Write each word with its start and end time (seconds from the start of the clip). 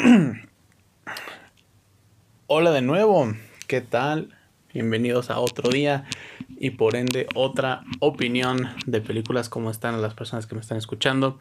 Hola 2.46 2.70
de 2.70 2.82
nuevo, 2.82 3.34
¿qué 3.66 3.80
tal? 3.80 4.36
Bienvenidos 4.72 5.30
a 5.30 5.40
otro 5.40 5.70
día 5.70 6.06
y 6.58 6.70
por 6.70 6.96
ende 6.96 7.26
otra 7.34 7.84
opinión 7.98 8.68
de 8.86 9.00
películas, 9.00 9.48
¿cómo 9.48 9.70
están 9.70 10.00
las 10.00 10.14
personas 10.14 10.46
que 10.46 10.54
me 10.54 10.60
están 10.60 10.78
escuchando? 10.78 11.38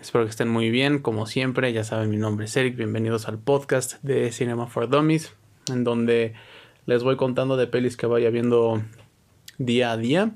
Espero 0.00 0.24
que 0.24 0.30
estén 0.30 0.48
muy 0.48 0.70
bien, 0.70 0.98
como 0.98 1.26
siempre, 1.26 1.72
ya 1.72 1.84
saben 1.84 2.10
mi 2.10 2.16
nombre 2.16 2.46
es 2.46 2.56
Eric, 2.56 2.76
bienvenidos 2.76 3.28
al 3.28 3.38
podcast 3.38 4.02
de 4.02 4.30
Cinema 4.32 4.66
for 4.66 4.88
Dummies, 4.88 5.32
en 5.70 5.84
donde 5.84 6.34
les 6.86 7.02
voy 7.02 7.16
contando 7.16 7.56
de 7.56 7.66
pelis 7.66 7.96
que 7.96 8.06
vaya 8.06 8.30
viendo 8.30 8.82
día 9.58 9.92
a 9.92 9.96
día. 9.96 10.32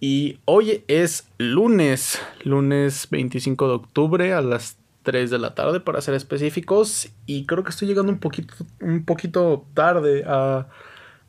Y 0.00 0.40
hoy 0.44 0.84
es 0.88 1.28
lunes, 1.38 2.20
lunes 2.42 3.08
25 3.10 3.68
de 3.68 3.74
octubre 3.74 4.32
a 4.34 4.42
las 4.42 4.76
3 5.04 5.30
de 5.30 5.38
la 5.38 5.54
tarde 5.54 5.78
para 5.78 6.00
ser 6.00 6.14
específicos. 6.14 7.10
Y 7.26 7.46
creo 7.46 7.62
que 7.62 7.70
estoy 7.70 7.86
llegando 7.86 8.10
un 8.10 8.18
poquito, 8.18 8.54
un 8.80 9.04
poquito 9.04 9.64
tarde 9.74 10.24
a, 10.26 10.66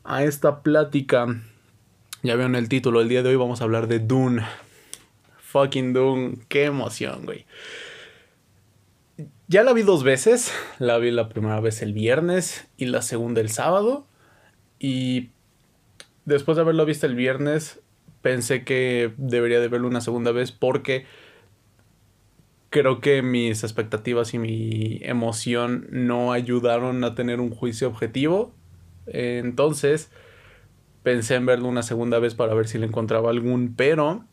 a 0.02 0.24
esta 0.24 0.62
plática. 0.62 1.26
Ya 2.22 2.34
vieron 2.34 2.56
el 2.56 2.68
título, 2.68 3.00
el 3.00 3.08
día 3.08 3.22
de 3.22 3.28
hoy 3.28 3.36
vamos 3.36 3.60
a 3.60 3.64
hablar 3.64 3.86
de 3.86 4.00
Dune. 4.00 4.44
Fucking 5.38 5.92
Dune, 5.92 6.38
qué 6.48 6.64
emoción, 6.64 7.24
güey. 7.24 7.46
Ya 9.48 9.62
la 9.62 9.72
vi 9.72 9.82
dos 9.82 10.02
veces. 10.02 10.52
La 10.78 10.98
vi 10.98 11.12
la 11.12 11.28
primera 11.28 11.60
vez 11.60 11.82
el 11.82 11.92
viernes 11.92 12.66
y 12.76 12.86
la 12.86 13.02
segunda 13.02 13.40
el 13.40 13.50
sábado. 13.50 14.06
Y 14.80 15.30
después 16.24 16.56
de 16.56 16.62
haberlo 16.62 16.84
visto 16.84 17.06
el 17.06 17.14
viernes, 17.14 17.80
pensé 18.22 18.64
que 18.64 19.12
debería 19.16 19.60
de 19.60 19.68
verlo 19.68 19.86
una 19.86 20.00
segunda 20.00 20.32
vez 20.32 20.50
porque 20.50 21.06
creo 22.76 23.00
que 23.00 23.22
mis 23.22 23.64
expectativas 23.64 24.34
y 24.34 24.38
mi 24.38 24.98
emoción 25.00 25.86
no 25.90 26.32
ayudaron 26.32 27.04
a 27.04 27.14
tener 27.14 27.40
un 27.40 27.48
juicio 27.48 27.88
objetivo. 27.88 28.54
Entonces 29.06 30.10
pensé 31.02 31.36
en 31.36 31.46
verlo 31.46 31.68
una 31.68 31.82
segunda 31.82 32.18
vez 32.18 32.34
para 32.34 32.52
ver 32.52 32.68
si 32.68 32.76
le 32.76 32.84
encontraba 32.84 33.30
algún 33.30 33.74
pero. 33.74 34.26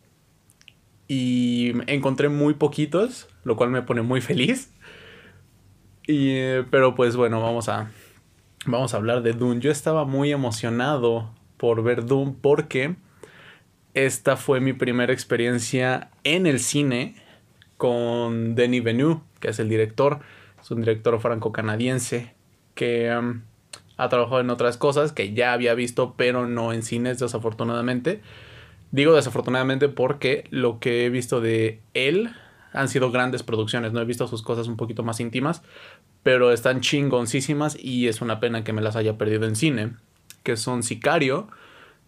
Y 1.07 1.71
encontré 1.87 2.27
muy 2.27 2.55
poquitos, 2.55 3.29
lo 3.45 3.55
cual 3.55 3.69
me 3.69 3.81
pone 3.81 4.01
muy 4.01 4.19
feliz. 4.19 4.73
Y, 6.05 6.63
pero 6.69 6.95
pues 6.95 7.15
bueno, 7.15 7.41
vamos 7.41 7.69
a, 7.69 7.91
vamos 8.65 8.93
a 8.93 8.97
hablar 8.97 9.21
de 9.21 9.31
Dune. 9.31 9.61
Yo 9.61 9.71
estaba 9.71 10.03
muy 10.03 10.33
emocionado 10.33 11.33
por 11.55 11.81
ver 11.81 12.05
Dune 12.05 12.35
porque 12.41 12.97
esta 13.93 14.35
fue 14.35 14.59
mi 14.59 14.73
primera 14.73 15.13
experiencia 15.13 16.11
en 16.25 16.45
el 16.45 16.59
cine 16.59 17.22
con 17.83 18.55
Denis 18.55 18.81
Villeneuve, 18.81 19.19
que 19.41 19.49
es 19.49 19.59
el 19.59 19.67
director. 19.67 20.21
Es 20.61 20.71
un 20.71 20.79
director 20.79 21.19
franco-canadiense 21.19 22.33
que 22.75 23.13
um, 23.13 23.41
ha 23.97 24.07
trabajado 24.07 24.39
en 24.39 24.49
otras 24.51 24.77
cosas 24.77 25.11
que 25.11 25.33
ya 25.33 25.51
había 25.51 25.73
visto, 25.73 26.13
pero 26.15 26.47
no 26.47 26.71
en 26.71 26.81
cines, 26.81 27.19
desafortunadamente. 27.19 28.21
Digo 28.91 29.13
desafortunadamente 29.13 29.89
porque 29.89 30.45
lo 30.49 30.79
que 30.79 31.03
he 31.03 31.09
visto 31.09 31.41
de 31.41 31.81
él 31.93 32.29
han 32.71 32.87
sido 32.87 33.11
grandes 33.11 33.43
producciones. 33.43 33.91
No 33.91 33.99
he 33.99 34.05
visto 34.05 34.29
sus 34.29 34.43
cosas 34.43 34.69
un 34.69 34.77
poquito 34.77 35.03
más 35.03 35.19
íntimas, 35.19 35.61
pero 36.23 36.53
están 36.53 36.79
chingoncísimas 36.79 37.77
y 37.77 38.07
es 38.07 38.21
una 38.21 38.39
pena 38.39 38.63
que 38.63 38.71
me 38.71 38.81
las 38.81 38.95
haya 38.95 39.17
perdido 39.17 39.43
en 39.45 39.57
cine. 39.57 39.91
Que 40.43 40.55
son 40.55 40.83
Sicario, 40.83 41.49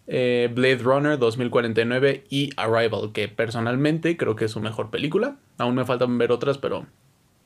eh, 0.06 0.50
Blade 0.54 0.78
Runner 0.78 1.18
2049 1.18 2.24
y 2.30 2.50
Arrival, 2.56 3.12
que 3.12 3.28
personalmente 3.28 4.16
creo 4.16 4.36
que 4.36 4.44
es 4.44 4.50
su 4.52 4.60
mejor 4.60 4.90
película. 4.90 5.36
Aún 5.58 5.74
me 5.74 5.84
faltan 5.84 6.16
ver 6.18 6.32
otras, 6.32 6.58
pero 6.58 6.86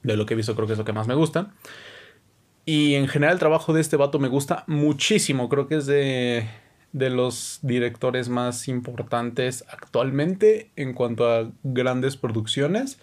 de 0.03 0.17
lo 0.17 0.27
que 0.27 0.35
he 0.35 0.37
visto 0.37 0.55
creo 0.55 0.67
que 0.67 0.75
es 0.75 0.79
lo 0.79 0.85
que 0.85 0.93
más 0.93 1.09
me 1.09 1.15
gusta. 1.15 1.53
Y 2.67 2.95
en 2.95 3.09
general 3.09 3.35
el 3.35 3.41
trabajo 3.41 3.73
de 3.73 3.81
este 3.81 3.97
vato 3.97 4.19
me 4.19 4.29
gusta 4.29 4.65
muchísimo. 4.67 5.49
Creo 5.49 5.67
que 5.67 5.77
es 5.77 5.87
de, 5.87 6.47
de 6.93 7.11
los 7.11 7.61
directores 7.63 8.29
más 8.29 8.69
importantes 8.69 9.65
actualmente 9.71 10.71
en 10.77 10.93
cuanto 10.93 11.31
a 11.33 11.51
grandes 11.63 12.17
producciones. 12.17 13.01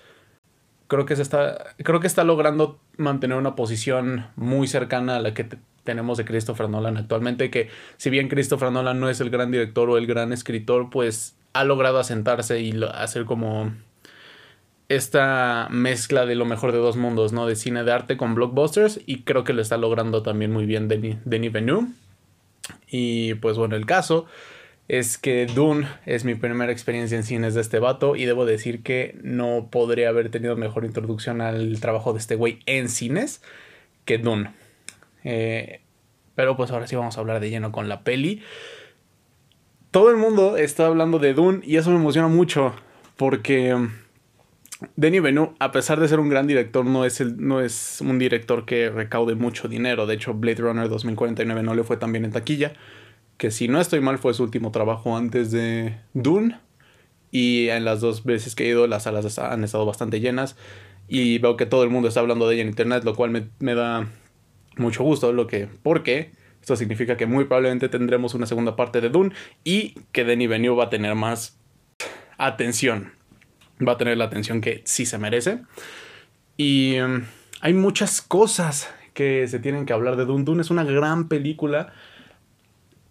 Creo 0.88 1.06
que, 1.06 1.16
se 1.16 1.22
está, 1.22 1.76
creo 1.84 2.00
que 2.00 2.08
está 2.08 2.24
logrando 2.24 2.80
mantener 2.96 3.38
una 3.38 3.56
posición 3.56 4.28
muy 4.36 4.68
cercana 4.68 5.18
a 5.18 5.22
la 5.22 5.34
que 5.34 5.50
tenemos 5.88 6.18
de 6.18 6.26
Christopher 6.26 6.68
Nolan 6.70 6.98
actualmente, 6.98 7.50
que 7.50 7.70
si 7.96 8.10
bien 8.10 8.28
Christopher 8.28 8.72
Nolan 8.72 9.00
no 9.00 9.10
es 9.10 9.22
el 9.22 9.30
gran 9.30 9.52
director 9.52 9.90
o 9.90 9.98
el 9.98 10.06
gran 10.06 10.34
escritor, 10.34 10.90
pues 10.90 11.38
ha 11.54 11.64
logrado 11.64 11.98
asentarse 11.98 12.60
y 12.60 12.78
hacer 12.94 13.24
como 13.24 13.72
esta 14.90 15.70
mezcla 15.72 16.26
de 16.26 16.36
lo 16.36 16.44
mejor 16.44 16.74
de 16.74 16.78
dos 16.80 16.98
mundos, 16.98 17.32
¿no? 17.32 17.48
De 17.48 17.56
cine 17.56 17.86
de 17.86 17.94
arte 17.94 18.18
con 18.18 18.36
blockbusters 18.36 19.00
y 19.06 19.22
creo 19.24 19.46
que 19.46 19.54
lo 19.54 19.62
está 19.62 19.78
logrando 19.78 20.24
también 20.24 20.52
muy 20.52 20.66
bien 20.66 20.90
Denis, 20.90 21.18
Denis. 21.24 21.54
Y 22.90 23.36
pues 23.36 23.58
bueno, 23.58 23.78
el 23.78 23.86
caso 23.86 24.26
es 24.90 25.18
que 25.18 25.46
Dune 25.46 25.88
es 26.06 26.26
mi 26.26 26.36
primera 26.36 26.72
experiencia 26.72 27.18
en 27.18 27.24
cines 27.24 27.54
de 27.54 27.62
este 27.62 27.80
vato 27.80 28.18
y 28.18 28.26
debo 28.26 28.46
decir 28.46 28.84
que 28.84 29.18
no 29.24 29.70
podría 29.72 30.10
haber 30.10 30.30
tenido 30.30 30.58
mejor 30.58 30.84
introducción 30.84 31.40
al 31.40 31.80
trabajo 31.80 32.12
de 32.12 32.20
este 32.20 32.36
güey 32.36 32.60
en 32.66 32.90
cines 32.90 33.42
que 34.04 34.18
Dune. 34.18 34.52
Eh, 35.30 35.82
pero 36.36 36.56
pues 36.56 36.72
ahora 36.72 36.88
sí 36.88 36.96
vamos 36.96 37.18
a 37.18 37.20
hablar 37.20 37.42
de 37.42 37.50
lleno 37.50 37.74
con 37.74 37.90
la 37.90 38.06
peli. 38.06 38.42
Todo 39.92 40.10
el 40.10 40.16
mundo 40.16 40.56
está 40.56 40.86
hablando 40.86 41.20
de 41.20 41.34
Dune 41.34 41.60
y 41.66 41.76
eso 41.76 41.90
me 41.90 41.98
emociona 41.98 42.30
mucho 42.30 42.74
porque 43.18 43.74
um, 43.74 43.90
Denis 44.96 45.22
Villeneuve, 45.22 45.54
a 45.60 45.74
pesar 45.74 46.00
de 46.00 46.08
ser 46.08 46.22
un 46.22 46.30
gran 46.30 46.48
director, 46.48 46.86
no 46.86 47.04
es, 47.04 47.20
el, 47.20 47.46
no 47.46 47.60
es 47.60 48.00
un 48.00 48.20
director 48.20 48.66
que 48.66 48.90
recaude 48.90 49.36
mucho 49.36 49.68
dinero. 49.68 50.06
De 50.06 50.14
hecho, 50.14 50.34
Blade 50.34 50.62
Runner 50.62 50.88
2049 50.88 51.62
no 51.62 51.76
le 51.76 51.84
fue 51.84 51.98
tan 51.98 52.14
bien 52.14 52.24
en 52.24 52.32
taquilla. 52.32 52.72
Que 53.36 53.52
si 53.52 53.68
no 53.68 53.82
estoy 53.82 54.00
mal 54.00 54.20
fue 54.20 54.34
su 54.34 54.44
último 54.44 54.72
trabajo 54.72 55.18
antes 55.18 55.52
de 55.52 55.98
Dune. 56.14 56.58
Y 57.32 57.68
en 57.68 57.84
las 57.84 58.00
dos 58.00 58.24
veces 58.24 58.56
que 58.56 58.64
he 58.64 58.70
ido 58.70 58.88
las 58.88 59.04
salas 59.04 59.38
han 59.40 59.66
estado 59.66 59.86
bastante 59.86 60.22
llenas. 60.22 60.56
Y 61.10 61.40
veo 61.40 61.58
que 61.58 61.66
todo 61.66 61.84
el 61.84 61.90
mundo 61.90 62.08
está 62.08 62.22
hablando 62.22 62.48
de 62.48 62.56
ella 62.56 62.62
en 62.62 62.70
internet, 62.70 63.04
lo 63.04 63.14
cual 63.14 63.50
me 63.60 63.76
da 63.76 64.08
mucho 64.78 65.04
gusto, 65.04 65.32
lo 65.34 65.48
que, 65.48 65.68
porque 65.84 66.32
esto 66.62 66.76
significa 66.76 67.16
que 67.18 67.26
muy 67.26 67.46
probablemente 67.46 67.90
tendremos 67.90 68.34
una 68.34 68.46
segunda 68.46 68.76
parte 68.76 69.00
de 69.02 69.10
Dune 69.10 69.34
y 69.64 69.96
que 70.12 70.24
Denis 70.24 70.50
Villeneuve 70.50 70.78
va 70.78 70.84
a 70.86 70.90
tener 70.90 71.16
más 71.16 71.60
atención, 72.38 73.14
va 73.86 73.94
a 73.94 73.98
tener 73.98 74.18
la 74.18 74.26
atención 74.26 74.62
que 74.62 74.82
sí 74.86 75.06
se 75.06 75.18
merece. 75.18 75.62
Y 76.58 76.96
em, 76.96 77.26
hay 77.62 77.74
muchas 77.74 78.22
cosas 78.22 78.94
que 79.14 79.48
se 79.48 79.60
tienen 79.60 79.86
que 79.86 79.94
hablar 79.94 80.16
de 80.16 80.26
Dune. 80.26 80.44
Dune 80.44 80.62
es 80.62 80.70
una 80.70 80.84
gran 80.84 81.28
película, 81.28 81.94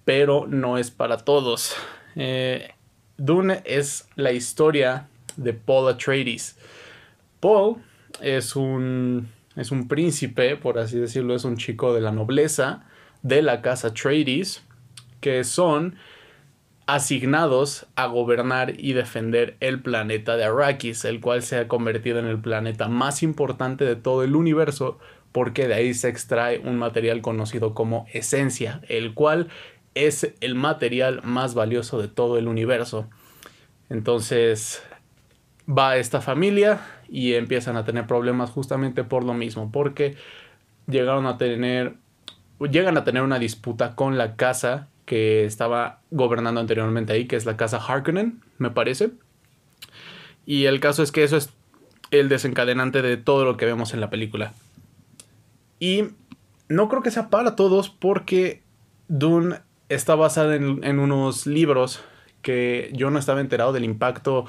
pero 0.05 0.47
no 0.47 0.79
es 0.79 0.91
para 0.91 1.19
todos. 1.19 1.75
Eh, 2.15 2.71
Dune 3.17 3.63
es 3.65 4.09
la 4.17 4.33
historia 4.33 5.09
de 5.37 5.53
Paul 5.53 5.89
Atreides. 5.89 6.59
Paul 7.41 7.77
es 8.21 8.55
un 8.55 9.29
es 9.57 9.71
un 9.71 9.89
príncipe, 9.89 10.57
por 10.57 10.79
así 10.79 10.99
decirlo, 10.99 11.35
es 11.35 11.45
un 11.45 11.57
chico 11.57 11.95
de 11.95 12.01
la 12.01 12.13
nobleza 12.13 12.85
de 13.23 13.43
la 13.43 13.63
casa 13.63 13.93
Trades, 13.95 14.63
que 15.21 15.43
son 15.45 15.97
asignados 16.87 17.87
a 17.97 18.07
gobernar 18.07 18.79
y 18.79 18.93
defender 18.93 19.57
el 19.61 19.81
planeta 19.83 20.37
de 20.37 20.45
Arrakis, 20.45 21.05
el 21.05 21.21
cual 21.21 21.43
se 21.43 21.59
ha 21.59 21.69
convertido 21.69 22.21
en 22.21 22.27
el 22.27 22.39
planeta 22.39 22.89
más 22.89 23.23
importante 23.23 23.85
de 23.85 23.97
todo 23.97 24.23
el 24.23 24.37
universo, 24.37 24.99
porque 25.33 25.67
de 25.67 25.75
ahí 25.75 25.95
se 25.95 26.09
extrae 26.09 26.61
un 26.61 26.79
material 26.79 27.23
conocido 27.23 27.75
como 27.75 28.07
esencia, 28.13 28.81
el 28.89 29.15
cual 29.15 29.49
es 29.95 30.33
el 30.41 30.55
material 30.55 31.23
más 31.25 31.55
valioso 31.55 32.01
de 32.01 32.09
todo 32.09 32.39
el 32.39 32.47
universo. 32.47 33.09
Entonces, 33.91 34.83
va 35.69 35.97
esta 35.97 36.21
familia 36.21 36.81
y 37.09 37.35
empiezan 37.35 37.77
a 37.77 37.85
tener 37.85 38.07
problemas 38.07 38.51
justamente 38.51 39.05
por 39.05 39.25
lo 39.25 39.35
mismo, 39.35 39.71
porque 39.71 40.17
llegaron 40.87 41.27
a 41.27 41.39
tener, 41.39 41.95
llegan 42.61 42.97
a 42.97 43.05
tener 43.05 43.23
una 43.23 43.39
disputa 43.39 43.95
con 43.95 44.19
la 44.19 44.37
casa 44.37 44.89
que 45.05 45.45
estaba 45.45 46.01
gobernando 46.11 46.61
anteriormente 46.61 47.13
ahí, 47.13 47.27
que 47.27 47.37
es 47.37 47.47
la 47.47 47.57
casa 47.57 47.79
Harkonnen, 47.79 48.41
me 48.59 48.71
parece. 48.71 49.11
Y 50.45 50.65
el 50.65 50.81
caso 50.81 51.03
es 51.03 51.13
que 51.13 51.25
eso 51.25 51.37
es 51.37 51.51
el 52.11 52.29
desencadenante 52.29 53.03
de 53.03 53.17
todo 53.17 53.45
lo 53.45 53.57
que 53.57 53.67
vemos 53.67 53.95
en 53.95 54.01
la 54.01 54.11
película. 54.11 54.53
Y 55.79 56.05
no 56.69 56.89
creo 56.89 57.03
que 57.03 57.11
sea 57.11 57.31
para 57.31 57.57
todos 57.57 57.91
porque 57.91 58.63
Dune 59.09 59.61
está 59.89 60.15
basada 60.15 60.57
en, 60.57 60.83
en 60.83 60.99
unos 60.99 61.47
libros 61.47 62.03
que 62.43 62.91
yo 62.93 63.11
no 63.11 63.19
estaba 63.19 63.41
enterado 63.41 63.73
del 63.73 63.85
impacto 63.85 64.47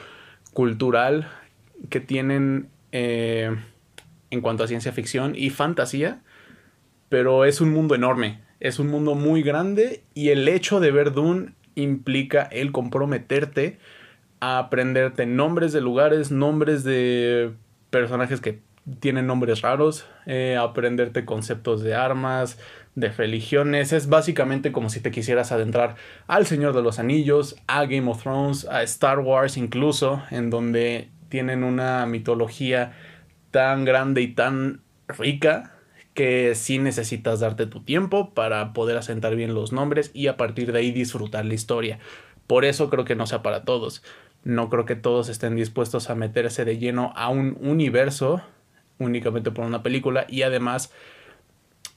cultural 0.54 1.30
que 1.90 2.00
tienen 2.00 2.70
eh, 2.92 3.56
en 4.30 4.42
cuanto 4.42 4.64
a 4.64 4.68
ciencia 4.68 4.92
ficción 4.92 5.34
y 5.36 5.50
fantasía, 5.50 6.22
pero 7.10 7.46
es 7.46 7.62
un 7.62 7.72
mundo 7.72 7.96
enorme, 7.96 8.42
es 8.60 8.80
un 8.80 8.88
mundo 8.88 9.16
muy 9.16 9.44
grande 9.44 10.04
y 10.14 10.30
el 10.30 10.48
hecho 10.48 10.80
de 10.80 10.92
ver 10.92 11.14
Dune 11.14 11.54
implica 11.76 12.44
el 12.44 12.72
comprometerte 12.72 13.78
a 14.40 14.60
aprenderte 14.60 15.26
nombres 15.26 15.74
de 15.74 15.82
lugares, 15.82 16.32
nombres 16.32 16.84
de 16.84 17.54
personajes 17.90 18.42
que 18.42 18.60
tienen 19.00 19.28
nombres 19.28 19.62
raros, 19.62 20.08
eh, 20.26 20.58
aprenderte 20.60 21.26
conceptos 21.26 21.82
de 21.82 21.96
armas, 21.96 22.58
de 22.96 23.10
religiones. 23.10 23.94
Es 23.94 24.08
básicamente 24.08 24.72
como 24.72 24.90
si 24.90 25.00
te 25.02 25.12
quisieras 25.12 25.52
adentrar 25.52 25.96
al 26.28 26.46
Señor 26.46 26.74
de 26.76 26.82
los 26.82 27.00
Anillos, 27.00 27.56
a 27.68 27.86
Game 27.86 28.10
of 28.10 28.22
Thrones, 28.22 28.66
a 28.66 28.84
Star 28.84 29.20
Wars 29.20 29.58
incluso, 29.58 30.24
en 30.32 30.50
donde 30.50 31.10
tienen 31.30 31.64
una 31.64 32.06
mitología 32.06 32.94
tan 33.52 33.86
grande 33.86 34.22
y 34.22 34.28
tan 34.34 34.82
rica 35.08 35.74
que 36.14 36.56
sí 36.56 36.80
necesitas 36.80 37.40
darte 37.40 37.68
tu 37.68 37.84
tiempo 37.84 38.34
para 38.34 38.74
poder 38.74 38.98
asentar 38.98 39.36
bien 39.36 39.54
los 39.54 39.72
nombres 39.72 40.10
y 40.14 40.28
a 40.28 40.38
partir 40.38 40.72
de 40.72 40.80
ahí 40.80 40.92
disfrutar 40.92 41.46
la 41.46 41.54
historia. 41.54 42.00
Por 42.48 42.66
eso 42.66 42.90
creo 42.90 43.06
que 43.06 43.16
no 43.16 43.28
sea 43.28 43.44
para 43.44 43.66
todos. 43.66 44.04
No 44.44 44.70
creo 44.70 44.86
que 44.86 44.96
todos 44.96 45.30
estén 45.30 45.56
dispuestos 45.56 46.10
a 46.10 46.16
meterse 46.16 46.66
de 46.66 46.78
lleno 46.78 47.14
a 47.16 47.30
un 47.30 47.58
universo 47.62 48.42
únicamente 48.98 49.52
por 49.52 49.66
una 49.66 49.84
película 49.84 50.26
y 50.28 50.42
además 50.42 50.92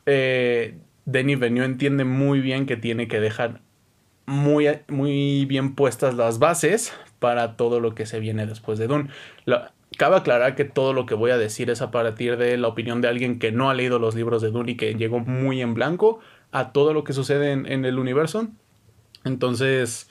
eh, 0.06 0.76
Denis 1.06 1.40
entiende 1.40 2.04
muy 2.04 2.40
bien 2.40 2.66
que 2.66 2.76
tiene 2.76 3.08
que 3.08 3.20
dejar 3.20 3.62
muy, 4.26 4.68
muy 4.88 5.46
bien 5.46 5.74
puestas 5.74 6.14
las 6.14 6.38
bases 6.38 6.92
para 7.20 7.56
todo 7.56 7.78
lo 7.78 7.94
que 7.94 8.06
se 8.06 8.18
viene 8.18 8.46
después 8.46 8.78
de 8.80 8.88
Dune. 8.88 9.10
cabe 9.96 10.16
aclarar 10.16 10.56
que 10.56 10.64
todo 10.64 10.92
lo 10.92 11.06
que 11.06 11.14
voy 11.14 11.30
a 11.30 11.38
decir 11.38 11.70
es 11.70 11.82
a 11.82 11.92
partir 11.92 12.36
de 12.36 12.56
la 12.56 12.66
opinión 12.66 13.00
de 13.00 13.08
alguien 13.08 13.38
que 13.38 13.52
no 13.52 13.70
ha 13.70 13.74
leído 13.74 14.00
los 14.00 14.16
libros 14.16 14.42
de 14.42 14.50
Dune 14.50 14.72
y 14.72 14.76
que 14.76 14.94
llegó 14.94 15.20
muy 15.20 15.60
en 15.60 15.74
blanco 15.74 16.18
a 16.50 16.72
todo 16.72 16.92
lo 16.92 17.04
que 17.04 17.12
sucede 17.12 17.52
en, 17.52 17.84
el 17.84 17.98
universo. 17.98 18.48
Entonces, 19.24 20.10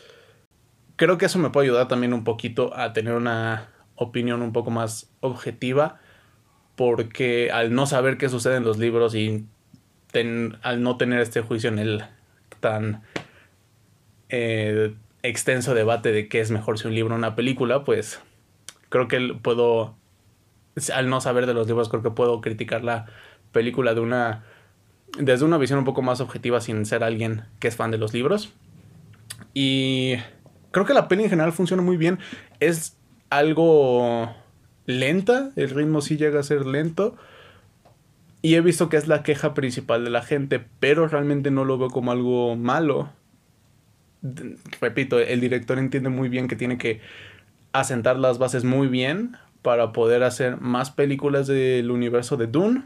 creo 0.95 1.17
que 1.17 1.25
eso 1.25 1.39
me 1.39 1.49
puede 1.49 1.67
ayudar 1.67 1.87
también 1.87 2.13
un 2.13 2.23
poquito 2.23 2.75
a 2.77 2.93
tener 2.93 3.15
una 3.15 3.69
opinión 3.95 4.41
un 4.41 4.53
poco 4.53 4.71
más 4.71 5.11
objetiva 5.19 5.99
porque 6.75 7.51
al 7.51 7.73
no 7.73 7.85
saber 7.85 8.17
qué 8.17 8.29
sucede 8.29 8.55
en 8.55 8.63
los 8.63 8.77
libros 8.77 9.13
y 9.15 9.45
al 10.61 10.81
no 10.81 10.95
tener 10.95 11.19
este 11.19 11.41
juicio 11.41 11.69
en 11.69 11.79
el 11.79 12.03
tan 12.61 13.03
eh, 14.29 14.95
extenso 15.23 15.73
debate 15.73 16.11
de 16.11 16.27
qué 16.27 16.39
es 16.39 16.51
mejor 16.51 16.79
si 16.79 16.87
un 16.87 16.95
libro 16.95 17.15
o 17.15 17.17
una 17.17 17.35
película, 17.35 17.83
pues 17.83 18.21
creo 18.89 19.07
que 19.07 19.35
puedo, 19.41 19.95
al 20.93 21.09
no 21.09 21.21
saber 21.21 21.45
de 21.45 21.53
los 21.53 21.67
libros, 21.67 21.89
creo 21.89 22.03
que 22.03 22.11
puedo 22.11 22.41
criticar 22.41 22.83
la 22.83 23.05
película 23.51 23.93
de 23.93 24.01
una, 24.01 24.43
desde 25.17 25.45
una 25.45 25.57
visión 25.57 25.79
un 25.79 25.85
poco 25.85 26.01
más 26.01 26.21
objetiva 26.21 26.61
sin 26.61 26.85
ser 26.85 27.03
alguien 27.03 27.43
que 27.59 27.67
es 27.67 27.75
fan 27.75 27.91
de 27.91 27.97
los 27.97 28.13
libros. 28.13 28.53
Y 29.53 30.15
creo 30.71 30.85
que 30.85 30.93
la 30.93 31.07
peli 31.07 31.23
en 31.23 31.29
general 31.29 31.51
funciona 31.51 31.81
muy 31.81 31.97
bien. 31.97 32.19
Es 32.59 32.97
algo 33.29 34.33
lenta, 34.85 35.51
el 35.55 35.69
ritmo 35.69 36.01
sí 36.01 36.17
llega 36.17 36.39
a 36.39 36.43
ser 36.43 36.65
lento 36.65 37.15
y 38.41 38.55
he 38.55 38.61
visto 38.61 38.89
que 38.89 38.97
es 38.97 39.07
la 39.07 39.23
queja 39.23 39.53
principal 39.53 40.03
de 40.03 40.09
la 40.09 40.21
gente, 40.21 40.63
pero 40.79 41.07
realmente 41.07 41.51
no 41.51 41.65
lo 41.65 41.77
veo 41.77 41.89
como 41.89 42.11
algo 42.11 42.55
malo. 42.55 43.09
Repito, 44.81 45.19
el 45.19 45.39
director 45.39 45.79
entiende 45.79 46.09
muy 46.09 46.29
bien 46.29 46.47
que 46.47 46.55
tiene 46.55 46.77
que 46.77 47.01
asentar 47.71 48.17
las 48.17 48.37
bases 48.37 48.63
muy 48.63 48.87
bien 48.87 49.37
para 49.61 49.91
poder 49.91 50.23
hacer 50.23 50.59
más 50.59 50.91
películas 50.91 51.47
del 51.47 51.91
universo 51.91 52.37
de 52.37 52.47
Dune. 52.47 52.83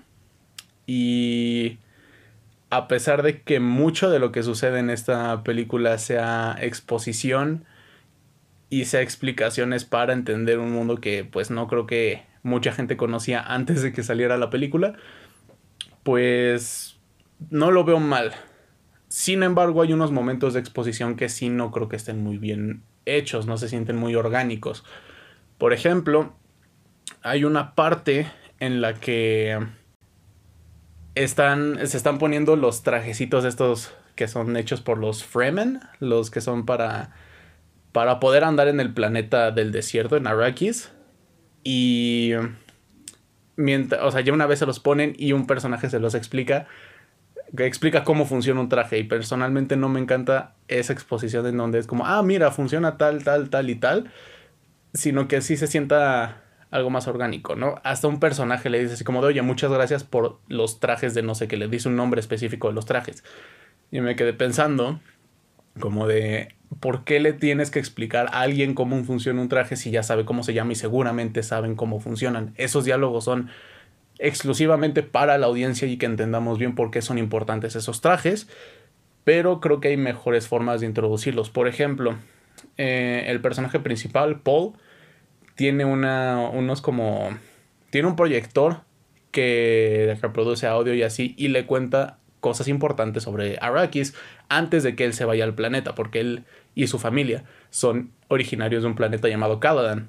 Y 0.85 1.77
a 2.69 2.87
pesar 2.87 3.23
de 3.23 3.41
que 3.41 3.59
mucho 3.59 4.09
de 4.09 4.19
lo 4.19 4.31
que 4.31 4.43
sucede 4.43 4.79
en 4.79 4.89
esta 4.89 5.43
película 5.43 5.97
sea 5.97 6.55
exposición 6.59 7.65
y 8.69 8.85
sea 8.85 9.01
explicaciones 9.01 9.85
para 9.85 10.13
entender 10.13 10.59
un 10.59 10.71
mundo 10.71 10.97
que 10.97 11.23
pues 11.23 11.51
no 11.51 11.67
creo 11.67 11.85
que 11.85 12.23
mucha 12.41 12.71
gente 12.71 12.97
conocía 12.97 13.41
antes 13.41 13.83
de 13.83 13.93
que 13.93 14.03
saliera 14.03 14.37
la 14.37 14.49
película, 14.49 14.95
pues 16.03 16.97
no 17.49 17.71
lo 17.71 17.83
veo 17.83 17.99
mal. 17.99 18.33
Sin 19.13 19.43
embargo, 19.43 19.83
hay 19.83 19.93
unos 19.93 20.11
momentos 20.11 20.55
de 20.55 20.59
exposición 20.59 21.15
que 21.15 21.29
sí 21.29 21.49
no 21.49 21.69
creo 21.69 21.87
que 21.87 21.95
estén 21.95 22.23
muy 22.23 22.39
bien 22.39 22.81
hechos, 23.05 23.45
no 23.45 23.57
se 23.57 23.69
sienten 23.69 23.95
muy 23.95 24.15
orgánicos. 24.15 24.83
Por 25.59 25.71
ejemplo, 25.71 26.33
hay 27.21 27.43
una 27.43 27.75
parte 27.75 28.31
en 28.59 28.81
la 28.81 28.95
que 28.95 29.59
están, 31.13 31.77
se 31.85 31.95
están 31.95 32.17
poniendo 32.17 32.55
los 32.55 32.81
trajecitos 32.81 33.45
estos 33.45 33.93
que 34.15 34.27
son 34.27 34.57
hechos 34.57 34.81
por 34.81 34.97
los 34.97 35.23
Fremen, 35.23 35.81
los 35.99 36.31
que 36.31 36.41
son 36.41 36.65
para, 36.65 37.11
para 37.91 38.19
poder 38.19 38.43
andar 38.43 38.67
en 38.67 38.79
el 38.79 38.95
planeta 38.95 39.51
del 39.51 39.71
desierto, 39.71 40.17
en 40.17 40.25
Arrakis. 40.25 40.91
Y 41.63 42.31
mientras, 43.57 44.01
o 44.01 44.09
sea, 44.09 44.21
ya 44.21 44.33
una 44.33 44.47
vez 44.47 44.57
se 44.57 44.65
los 44.65 44.79
ponen 44.79 45.13
y 45.19 45.33
un 45.33 45.45
personaje 45.45 45.87
se 45.91 45.99
los 45.99 46.15
explica, 46.15 46.65
que 47.55 47.65
explica 47.65 48.03
cómo 48.03 48.25
funciona 48.25 48.59
un 48.59 48.69
traje. 48.69 48.97
Y 48.97 49.03
personalmente 49.03 49.77
no 49.77 49.89
me 49.89 49.99
encanta 49.99 50.55
esa 50.67 50.93
exposición 50.93 51.45
en 51.45 51.57
donde 51.57 51.79
es 51.79 51.87
como, 51.87 52.05
ah, 52.05 52.21
mira, 52.23 52.51
funciona 52.51 52.97
tal, 52.97 53.23
tal, 53.23 53.49
tal 53.49 53.69
y 53.69 53.75
tal, 53.75 54.11
sino 54.93 55.27
que 55.27 55.41
sí 55.41 55.57
se 55.57 55.67
sienta 55.67 56.43
algo 56.71 56.89
más 56.89 57.07
orgánico, 57.07 57.55
¿no? 57.55 57.75
Hasta 57.83 58.07
un 58.07 58.19
personaje 58.19 58.69
le 58.69 58.81
dice 58.81 58.95
así 58.95 59.03
como 59.03 59.21
de, 59.21 59.27
oye, 59.27 59.41
muchas 59.43 59.71
gracias 59.71 60.03
por 60.03 60.39
los 60.47 60.79
trajes 60.79 61.13
de 61.13 61.21
no 61.21 61.35
sé 61.35 61.47
qué, 61.47 61.55
le 61.55 61.67
dice 61.67 61.87
un 61.87 61.95
nombre 61.95 62.19
específico 62.19 62.67
de 62.69 62.73
los 62.73 62.87
trajes. 62.87 63.23
Y 63.91 64.01
me 64.01 64.15
quedé 64.15 64.33
pensando, 64.33 64.99
como 65.79 66.07
de, 66.07 66.55
¿por 66.79 67.03
qué 67.03 67.19
le 67.19 67.33
tienes 67.33 67.69
que 67.69 67.77
explicar 67.77 68.25
a 68.31 68.41
alguien 68.41 68.73
cómo 68.73 69.03
funciona 69.03 69.39
un 69.39 69.49
traje 69.49 69.75
si 69.75 69.91
ya 69.91 70.01
sabe 70.01 70.25
cómo 70.25 70.41
se 70.41 70.55
llama 70.55 70.71
y 70.71 70.75
seguramente 70.75 71.43
saben 71.43 71.75
cómo 71.75 71.99
funcionan? 71.99 72.53
Esos 72.55 72.85
diálogos 72.85 73.25
son 73.25 73.49
exclusivamente 74.23 75.03
para 75.03 75.37
la 75.37 75.47
audiencia 75.47 75.85
y 75.85 75.97
que 75.97 76.05
entendamos 76.05 76.57
bien 76.57 76.75
por 76.75 76.91
qué 76.91 77.01
son 77.01 77.17
importantes 77.17 77.75
esos 77.75 77.99
trajes, 77.99 78.47
pero 79.25 79.59
creo 79.59 79.81
que 79.81 79.89
hay 79.89 79.97
mejores 79.97 80.47
formas 80.47 80.79
de 80.79 80.87
introducirlos. 80.87 81.49
Por 81.49 81.67
ejemplo, 81.67 82.15
eh, 82.77 83.25
el 83.27 83.41
personaje 83.41 83.81
principal, 83.81 84.39
Paul, 84.39 84.73
tiene 85.55 85.83
una, 85.83 86.39
unos 86.39 86.81
como... 86.81 87.37
Tiene 87.89 88.07
un 88.07 88.15
proyector 88.15 88.81
que 89.31 90.17
reproduce 90.21 90.67
audio 90.67 90.93
y 90.93 91.03
así 91.03 91.35
y 91.37 91.49
le 91.49 91.65
cuenta 91.65 92.17
cosas 92.39 92.69
importantes 92.69 93.23
sobre 93.23 93.57
Arrakis 93.61 94.15
antes 94.47 94.83
de 94.83 94.95
que 94.95 95.03
él 95.03 95.13
se 95.13 95.25
vaya 95.25 95.43
al 95.43 95.53
planeta, 95.53 95.95
porque 95.95 96.21
él 96.21 96.45
y 96.75 96.87
su 96.87 96.97
familia 96.97 97.43
son 97.71 98.11
originarios 98.29 98.83
de 98.83 98.87
un 98.87 98.95
planeta 98.95 99.27
llamado 99.27 99.59
Caladan. 99.59 100.07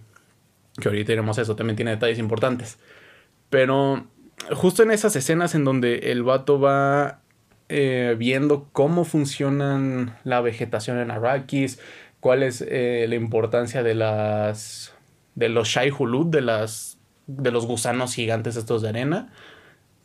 Que 0.80 0.88
ahorita 0.88 1.08
tenemos 1.08 1.36
eso, 1.38 1.56
también 1.56 1.76
tiene 1.76 1.90
detalles 1.90 2.18
importantes. 2.20 2.78
Pero 3.54 4.08
justo 4.52 4.82
en 4.82 4.90
esas 4.90 5.14
escenas 5.14 5.54
en 5.54 5.62
donde 5.62 6.10
el 6.10 6.24
vato 6.24 6.58
va 6.58 7.20
eh, 7.68 8.16
viendo 8.18 8.66
cómo 8.72 9.04
funcionan 9.04 10.18
la 10.24 10.40
vegetación 10.40 10.98
en 10.98 11.12
Arrakis, 11.12 11.78
cuál 12.18 12.42
es 12.42 12.64
eh, 12.66 13.06
la 13.08 13.14
importancia 13.14 13.84
de 13.84 13.94
las 13.94 14.92
de 15.36 15.50
los 15.50 15.68
Shai 15.68 15.92
Hulud, 15.96 16.26
de 16.26 16.40
las 16.40 16.98
de 17.28 17.52
los 17.52 17.64
gusanos 17.64 18.12
gigantes 18.16 18.56
estos 18.56 18.82
de 18.82 18.88
arena 18.88 19.30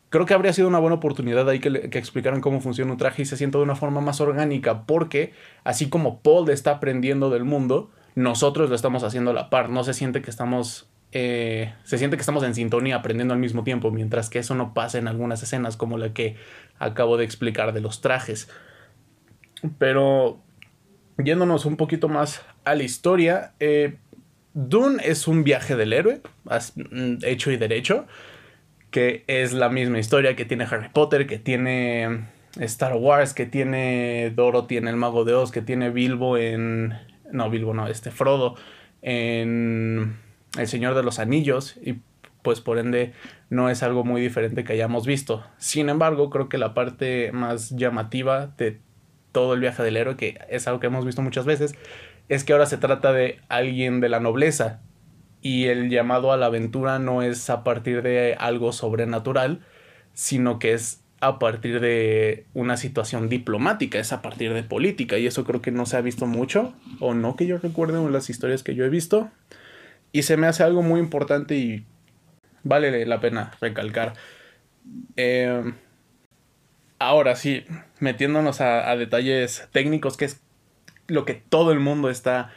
creo 0.09 0.27
que 0.27 0.35
habría 0.35 0.53
sido 0.53 0.67
una 0.67 0.77
buena 0.77 0.97
oportunidad 0.97 1.49
ahí 1.49 1.59
que, 1.59 1.89
explicaran 1.97 2.41
cómo 2.41 2.61
funciona 2.61 2.91
un 2.91 2.99
traje 2.99 3.23
y 3.23 3.25
se 3.25 3.35
sienta 3.35 3.57
de 3.57 3.63
una 3.63 3.75
forma 3.75 3.99
más 3.99 4.21
orgánica, 4.21 4.83
porque 4.83 5.33
así 5.63 5.89
como 5.89 6.19
Paul 6.19 6.51
está 6.51 6.73
aprendiendo 6.73 7.31
del 7.31 7.45
mundo, 7.45 7.89
nosotros 8.13 8.69
lo 8.69 8.75
estamos 8.75 9.03
haciendo 9.03 9.31
a 9.31 9.33
la 9.33 9.49
par, 9.49 9.71
no 9.71 9.83
se 9.83 9.95
siente 9.95 10.21
que 10.21 10.29
estamos... 10.29 10.87
Eh, 11.11 11.73
se 11.83 11.97
siente 11.97 12.17
que 12.17 12.21
estamos 12.21 12.43
en 12.43 12.53
sintonía 12.53 12.97
aprendiendo 12.97 13.33
al 13.33 13.39
mismo 13.39 13.63
tiempo, 13.63 13.91
mientras 13.91 14.29
que 14.29 14.39
eso 14.39 14.55
no 14.55 14.73
pasa 14.73 14.97
en 14.97 15.07
algunas 15.07 15.41
escenas 15.41 15.75
como 15.77 15.97
la 15.97 16.13
que 16.13 16.35
acabo 16.77 17.17
de 17.17 17.25
explicar 17.25 17.73
de 17.73 17.81
los 17.81 18.01
trajes. 18.01 18.49
Pero 19.77 20.41
yéndonos 21.17 21.65
un 21.65 21.77
poquito 21.77 22.09
más 22.09 22.43
a 22.63 22.75
la 22.75 22.83
historia, 22.83 23.53
eh, 23.59 23.97
Dune 24.53 25.01
es 25.03 25.27
un 25.27 25.43
viaje 25.43 25.75
del 25.75 25.93
héroe, 25.93 26.21
mm, 26.75 27.17
hecho 27.23 27.51
y 27.51 27.57
derecho 27.57 28.07
que 28.91 29.23
es 29.27 29.53
la 29.53 29.69
misma 29.69 29.99
historia 29.99 30.35
que 30.35 30.45
tiene 30.45 30.65
Harry 30.65 30.89
Potter, 30.89 31.27
que 31.27 31.37
tiene 31.37 32.25
Star 32.59 32.95
Wars, 32.95 33.33
que 33.33 33.45
tiene 33.45 34.31
Doro, 34.35 34.65
tiene 34.65 34.89
el 34.89 34.95
Mago 34.95 35.25
de 35.25 35.33
Oz, 35.33 35.51
que 35.51 35.61
tiene 35.61 35.89
Bilbo 35.89 36.37
en... 36.37 36.97
No, 37.31 37.49
Bilbo 37.49 37.73
no, 37.73 37.87
este 37.87 38.09
Frodo 38.09 38.55
en 39.01 40.17
El 40.57 40.67
Señor 40.67 40.95
de 40.95 41.03
los 41.03 41.19
Anillos 41.19 41.77
y 41.83 41.97
pues 42.41 42.61
por 42.61 42.77
ende 42.79 43.13
no 43.49 43.69
es 43.69 43.83
algo 43.83 44.03
muy 44.03 44.21
diferente 44.21 44.63
que 44.63 44.73
hayamos 44.73 45.05
visto. 45.05 45.43
Sin 45.57 45.89
embargo, 45.89 46.29
creo 46.29 46.49
que 46.49 46.57
la 46.57 46.73
parte 46.73 47.31
más 47.31 47.71
llamativa 47.71 48.47
de 48.57 48.79
todo 49.31 49.53
el 49.53 49.59
viaje 49.59 49.83
del 49.83 49.97
héroe, 49.97 50.15
que 50.15 50.39
es 50.49 50.67
algo 50.67 50.79
que 50.79 50.87
hemos 50.87 51.05
visto 51.05 51.21
muchas 51.21 51.45
veces, 51.45 51.75
es 52.29 52.43
que 52.43 52.53
ahora 52.53 52.65
se 52.65 52.77
trata 52.77 53.11
de 53.11 53.39
alguien 53.49 53.99
de 53.99 54.09
la 54.09 54.19
nobleza 54.19 54.81
y 55.41 55.65
el 55.65 55.89
llamado 55.89 56.31
a 56.31 56.37
la 56.37 56.47
aventura 56.47 56.99
no 56.99 57.21
es 57.21 57.49
a 57.49 57.63
partir 57.63 58.01
de 58.01 58.35
algo 58.39 58.71
sobrenatural, 58.71 59.61
sino 60.13 60.59
que 60.59 60.73
es 60.73 61.03
a 61.21 61.39
partir 61.39 61.79
de 61.81 62.45
una 62.53 62.77
situación 62.77 63.29
diplomática, 63.29 63.99
es 63.99 64.13
a 64.13 64.21
partir 64.21 64.53
de 64.53 64.63
política 64.63 65.17
y 65.17 65.27
eso 65.27 65.43
creo 65.43 65.61
que 65.61 65.71
no 65.71 65.85
se 65.85 65.97
ha 65.97 66.01
visto 66.01 66.25
mucho 66.25 66.73
o 66.99 67.13
no 67.13 67.35
que 67.35 67.45
yo 67.45 67.57
recuerde 67.57 67.99
en 67.99 68.13
las 68.13 68.29
historias 68.29 68.63
que 68.63 68.75
yo 68.75 68.85
he 68.85 68.89
visto 68.89 69.29
y 70.11 70.23
se 70.23 70.37
me 70.37 70.47
hace 70.47 70.63
algo 70.63 70.81
muy 70.81 70.99
importante 70.99 71.55
y 71.55 71.85
vale 72.63 73.05
la 73.05 73.19
pena 73.19 73.51
recalcar. 73.61 74.13
Eh, 75.15 75.73
ahora 76.97 77.35
sí, 77.35 77.65
metiéndonos 77.99 78.61
a, 78.61 78.95
detalles 78.95 79.67
técnicos, 79.71 80.17
que 80.17 80.25
es 80.25 80.41
lo 81.07 81.25
que 81.25 81.33
todo 81.33 81.71
el 81.71 81.79
mundo 81.79 82.09
está 82.09 82.51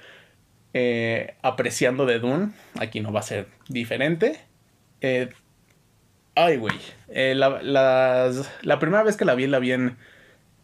eh, 0.75 1.37
apreciando 1.42 2.06
de 2.06 2.18
Dune. 2.18 2.52
Aquí 2.78 3.00
no 3.00 3.12
va 3.12 3.21
a 3.21 3.25
ser 3.25 3.49
diferente. 3.68 4.40
Eh, 5.00 5.30
ay, 6.35 6.56
güey. 6.56 6.76
la, 7.09 8.78
primera 8.80 9.02
vez 9.02 9.16
que 9.16 9.25
la 9.25 9.35
vi, 9.35 9.47
la 9.47 9.59
vi 9.59 9.73
en, 9.73 9.99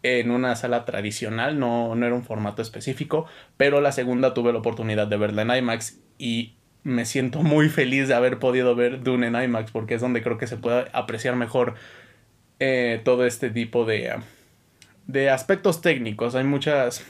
en 0.02 0.30
una 0.30 0.57
sala 0.57 0.85
tradicional, 0.85 1.59
no, 1.59 1.95
no 1.95 2.07
era 2.07 2.14
un 2.14 2.25
formato 2.25 2.62
específico, 2.62 3.26
pero 3.57 3.80
la 3.80 3.92
segunda 3.92 4.33
tuve 4.33 4.52
la 4.52 4.61
oportunidad 4.61 5.07
de 5.07 5.16
verla 5.16 5.42
en 5.42 5.50
IMAX 5.50 6.00
y 6.18 6.58
me 6.82 7.04
siento 7.04 7.42
muy 7.42 7.68
feliz 7.68 8.08
de 8.08 8.14
haber 8.14 8.38
podido 8.38 8.75
ver 8.75 9.02
Dune 9.02 9.26
en 9.26 9.37
IMAX 9.37 9.70
porque 9.70 9.94
es 9.94 10.00
donde 10.00 10.23
creo 10.23 10.38
que 10.38 10.47
se 10.47 10.56
puede 10.56 10.88
apreciar 10.92 11.37
mejor 11.37 11.75
eh, 12.61 13.00
todo 13.04 13.25
este 13.25 13.50
tipo 13.50 13.85
de, 13.85 14.16
de 15.06 15.30
aspectos 15.30 15.80
técnicos. 15.80 16.35
Hay 16.35 16.44
muchas, 16.44 17.04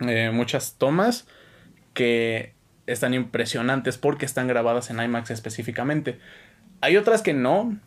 eh, 0.00 0.30
muchas 0.32 0.76
tomas 0.78 1.26
que 1.94 2.54
están 2.86 3.14
impresionantes 3.14 3.98
porque 3.98 4.26
están 4.26 4.48
grabadas 4.48 4.90
en 4.90 5.00
IMAX 5.00 5.30
específicamente. 5.30 6.18
Hay 6.80 6.96
otras 6.96 7.22
que 7.22 7.34
no, 7.34 7.78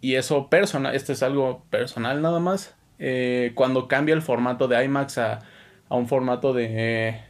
y 0.00 0.14
eso 0.14 0.48
personal, 0.48 0.94
esto 0.94 1.12
es 1.12 1.22
algo 1.22 1.64
personal 1.70 2.22
nada 2.22 2.40
más. 2.40 2.74
Eh, 2.98 3.52
cuando 3.54 3.88
cambia 3.88 4.14
el 4.14 4.22
formato 4.22 4.68
de 4.68 4.84
IMAX 4.84 5.18
a, 5.18 5.40
a 5.88 5.94
un 5.96 6.06
formato 6.06 6.52
de 6.52 7.29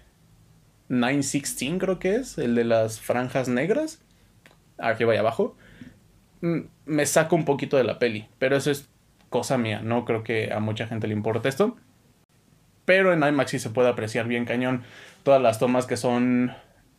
916 0.90 1.78
creo 1.78 1.98
que 1.98 2.16
es, 2.16 2.36
el 2.36 2.54
de 2.54 2.64
las 2.64 3.00
franjas 3.00 3.48
negras, 3.48 4.02
arriba 4.76 5.14
y 5.14 5.18
abajo, 5.18 5.56
mm, 6.42 6.58
me 6.84 7.06
saca 7.06 7.34
un 7.34 7.44
poquito 7.44 7.76
de 7.76 7.84
la 7.84 7.98
peli, 7.98 8.28
pero 8.38 8.56
eso 8.56 8.70
es 8.70 8.90
cosa 9.30 9.56
mía, 9.56 9.80
no 9.82 10.04
creo 10.04 10.24
que 10.24 10.52
a 10.52 10.58
mucha 10.58 10.86
gente 10.86 11.06
le 11.06 11.14
importe 11.14 11.48
esto. 11.48 11.76
Pero 12.84 13.12
en 13.12 13.22
IMAX 13.22 13.52
sí 13.52 13.58
se 13.60 13.70
puede 13.70 13.88
apreciar 13.88 14.26
bien 14.26 14.44
cañón 14.44 14.82
todas 15.22 15.40
las 15.40 15.60
tomas 15.60 15.86
que 15.86 15.96
son 15.96 16.52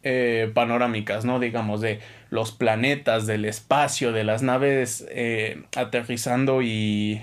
eh, 0.03 0.50
panorámicas, 0.53 1.25
¿no? 1.25 1.39
Digamos, 1.39 1.81
de 1.81 2.00
los 2.29 2.53
planetas, 2.53 3.27
del 3.27 3.43
espacio, 3.43 4.13
de 4.13 4.24
las 4.24 4.41
naves 4.41 5.05
eh, 5.10 5.63
aterrizando 5.75 6.62
y, 6.62 7.21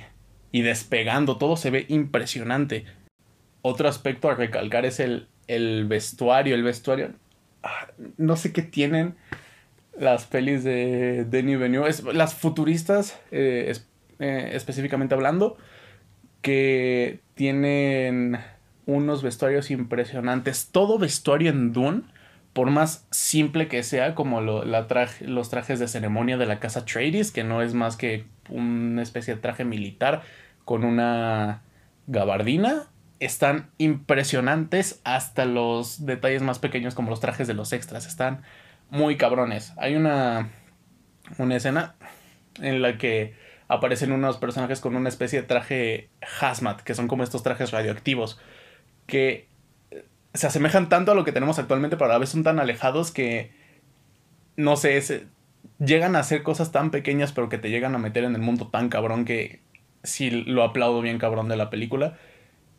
y 0.53 0.61
despegando, 0.61 1.39
todo 1.39 1.57
se 1.57 1.71
ve 1.71 1.87
impresionante. 1.89 2.85
Otro 3.63 3.89
aspecto 3.89 4.29
a 4.29 4.35
recalcar 4.35 4.85
es 4.85 5.01
el, 5.01 5.29
el 5.49 5.87
vestuario, 5.87 6.55
el 6.55 6.63
vestuario. 6.63 7.11
Ah, 7.63 7.89
no 8.17 8.37
sé 8.37 8.53
qué 8.53 8.63
tienen 8.63 9.17
las 9.99 10.27
pelis 10.27 10.63
de 10.63 11.27
Denis 11.29 11.59
Villeneuve. 11.59 11.91
las 12.15 12.35
futuristas, 12.35 13.19
eh, 13.33 13.75
eh, 14.21 14.51
específicamente 14.53 15.15
hablando, 15.15 15.57
que 16.41 17.21
tienen 17.35 18.39
unos 18.87 19.23
vestuarios 19.23 19.71
impresionantes. 19.71 20.69
Todo 20.71 20.99
vestuario 20.99 21.51
en 21.51 21.73
Dune, 21.73 22.03
por 22.53 22.71
más 22.71 23.07
simple 23.11 23.69
que 23.69 23.83
sea, 23.83 24.15
como 24.15 24.41
la 24.41 24.87
los 25.21 25.51
trajes 25.51 25.79
de 25.79 25.89
ceremonia 25.89 26.37
de 26.37 26.47
la 26.47 26.61
casa 26.61 26.85
Trades, 26.85 27.33
que 27.33 27.45
no 27.45 27.63
es 27.63 27.75
más 27.75 27.97
que 27.97 28.25
una 28.49 29.03
especie 29.03 29.35
de 29.35 29.41
traje 29.41 29.65
militar 29.65 30.23
con 30.65 30.85
una 30.85 31.63
gabardina 32.07 32.87
están 33.21 33.71
impresionantes 33.79 35.01
hasta 35.05 35.45
los 35.45 36.07
detalles 36.07 36.43
más 36.43 36.59
pequeños 36.59 36.95
como 36.95 37.11
los 37.11 37.21
trajes 37.21 37.49
de 37.49 37.55
los 37.55 37.73
extras. 37.73 38.07
Están 38.07 38.43
muy 38.91 39.17
cabrones. 39.17 39.73
Hay 39.77 39.97
una, 39.97 40.51
una 41.39 41.57
escena 41.57 41.97
en 42.61 42.83
la 42.83 42.99
que 42.99 43.35
aparecen 43.69 44.13
unos 44.13 44.39
personajes 44.39 44.81
con 44.81 44.97
una 44.97 45.09
especie 45.09 45.43
de 45.43 45.47
traje 45.47 46.11
hazmat, 46.41 46.81
que 46.81 46.95
son 46.95 47.07
como 47.07 47.23
estos 47.23 47.43
trajes 47.43 47.71
radioactivos, 47.71 48.41
que 49.07 49.49
se 50.35 50.47
asemejan 50.47 50.89
tanto 50.89 51.13
a 51.13 51.15
lo 51.15 51.25
que 51.25 51.33
tenemos 51.33 51.59
actualmente, 51.59 51.97
pero 51.97 52.11
a 52.11 52.15
la 52.15 52.19
vez 52.19 52.31
son 52.31 52.45
tan 52.45 52.59
alejados 52.59 53.11
que, 53.11 53.53
no 54.57 54.77
sé, 54.77 55.27
llegan 55.79 56.17
a 56.17 56.21
hacer 56.21 56.43
cosas 56.43 56.73
tan 56.73 56.91
pequeñas, 56.91 57.33
pero 57.33 57.49
que 57.49 57.59
te 57.59 57.71
llegan 57.71 57.95
a 57.95 57.99
meter 57.99 58.25
en 58.25 58.35
el 58.35 58.41
mundo 58.41 58.69
tan 58.69 58.89
cabrón 58.89 59.25
que 59.25 59.61
sí 60.03 60.31
lo 60.31 60.63
aplaudo 60.63 61.01
bien 61.01 61.19
cabrón 61.19 61.49
de 61.49 61.57
la 61.57 61.71
película. 61.71 62.17